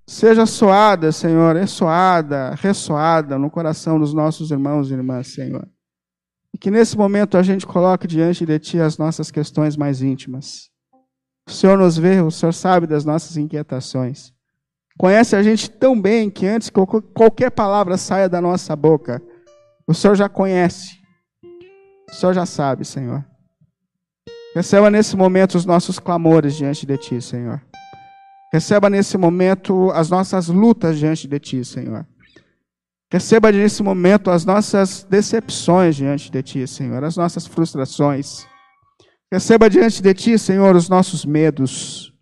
seja 0.06 0.46
soada, 0.46 1.12
Senhor, 1.12 1.56
ressoada, 1.56 2.56
ressoada 2.56 3.38
no 3.38 3.50
coração 3.50 4.00
dos 4.00 4.14
nossos 4.14 4.52
irmãos 4.52 4.90
e 4.90 4.94
irmãs, 4.94 5.28
Senhor. 5.28 5.68
E 6.54 6.58
que 6.58 6.70
nesse 6.70 6.98
momento 6.98 7.38
a 7.38 7.44
gente 7.44 7.66
coloque 7.66 8.08
diante 8.08 8.46
de 8.46 8.60
Ti 8.60 8.80
as 8.80 8.98
nossas 8.98 9.32
questões 9.32 9.78
mais 9.78 10.02
íntimas. 10.02 10.70
O 11.48 11.52
Senhor 11.52 11.78
nos 11.78 11.98
vê, 11.98 12.22
o 12.22 12.32
Senhor 12.32 12.54
sabe 12.54 12.86
das 12.86 13.06
nossas 13.06 13.38
inquietações. 13.38 14.34
Conhece 14.98 15.36
a 15.36 15.42
gente 15.42 15.70
tão 15.70 16.00
bem 16.00 16.30
que 16.30 16.46
antes 16.46 16.70
que 16.70 16.80
qualquer 17.14 17.52
palavra 17.52 17.98
saia 17.98 18.30
da 18.30 18.42
nossa 18.42 18.76
boca, 18.76 19.22
o 19.88 19.94
Senhor 19.94 20.16
já 20.16 20.30
conhece. 20.30 21.00
O 22.10 22.14
Senhor 22.14 22.34
já 22.34 22.46
sabe, 22.46 22.86
Senhor. 22.86 23.26
Receba 24.54 24.90
nesse 24.90 25.16
momento 25.16 25.56
os 25.56 25.66
nossos 25.66 25.98
clamores 25.98 26.56
diante 26.56 26.86
de 26.86 26.98
Ti, 26.98 27.22
Senhor. 27.22 27.62
Receba 28.52 28.90
nesse 28.90 29.18
momento 29.18 29.90
as 29.92 30.10
nossas 30.10 30.48
lutas 30.50 31.00
diante 31.00 31.26
de 31.26 31.40
Ti, 31.40 31.64
Senhor. 31.64 32.06
Receba 33.12 33.52
nesse 33.52 33.84
momento 33.84 34.32
as 34.32 34.46
nossas 34.46 35.04
decepções 35.04 35.98
diante 35.98 36.32
de 36.32 36.42
Ti, 36.42 36.66
Senhor, 36.66 37.04
as 37.04 37.18
nossas 37.18 37.46
frustrações. 37.46 38.48
Receba 39.30 39.70
diante 39.70 40.02
de 40.02 40.14
Ti, 40.14 40.40
Senhor, 40.40 40.74
os 40.78 40.88
nossos 40.88 41.26
medos. 41.26 42.14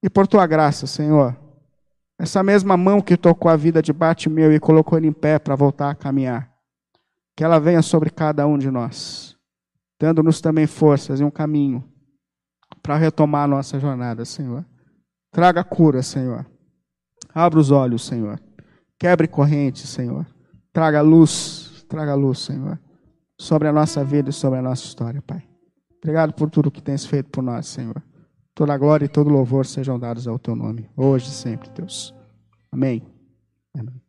E 0.00 0.08
por 0.08 0.28
Tua 0.28 0.46
graça, 0.46 0.86
Senhor, 0.86 1.36
essa 2.16 2.40
mesma 2.40 2.76
mão 2.76 3.00
que 3.00 3.16
tocou 3.16 3.50
a 3.50 3.56
vida 3.56 3.82
de 3.82 3.92
Bartimeu 3.92 4.52
e 4.52 4.60
colocou 4.60 4.96
ele 4.96 5.08
em 5.08 5.12
pé 5.12 5.40
para 5.40 5.56
voltar 5.56 5.90
a 5.90 5.94
caminhar, 5.94 6.52
que 7.36 7.42
ela 7.42 7.58
venha 7.58 7.82
sobre 7.82 8.08
cada 8.08 8.46
um 8.46 8.56
de 8.56 8.70
nós, 8.70 9.36
dando-nos 10.00 10.40
também 10.40 10.68
forças 10.68 11.18
e 11.18 11.24
um 11.24 11.30
caminho 11.32 11.82
para 12.80 12.96
retomar 12.96 13.42
a 13.42 13.48
nossa 13.48 13.80
jornada, 13.80 14.24
Senhor. 14.24 14.64
Traga 15.32 15.64
cura, 15.64 16.00
Senhor. 16.00 16.46
Abra 17.34 17.58
os 17.58 17.72
olhos, 17.72 18.06
Senhor. 18.06 18.40
Quebre 18.98 19.28
correntes, 19.28 19.88
Senhor. 19.88 20.26
Traga 20.72 21.00
luz, 21.00 21.84
traga 21.88 22.14
luz, 22.14 22.40
Senhor, 22.40 22.78
sobre 23.38 23.68
a 23.68 23.72
nossa 23.72 24.04
vida 24.04 24.30
e 24.30 24.32
sobre 24.32 24.58
a 24.58 24.62
nossa 24.62 24.84
história, 24.84 25.22
Pai. 25.22 25.42
Obrigado 25.98 26.32
por 26.34 26.50
tudo 26.50 26.70
que 26.70 26.82
tens 26.82 27.04
feito 27.04 27.30
por 27.30 27.42
nós, 27.42 27.66
Senhor. 27.66 28.02
Toda 28.54 28.72
a 28.72 28.78
glória 28.78 29.04
e 29.04 29.08
todo 29.08 29.28
louvor 29.28 29.66
sejam 29.66 29.98
dados 29.98 30.26
ao 30.26 30.38
teu 30.38 30.56
nome, 30.56 30.88
hoje 30.96 31.26
e 31.26 31.32
sempre, 31.32 31.68
Deus. 31.70 32.14
Amém. 32.72 33.02
Amém. 33.74 34.00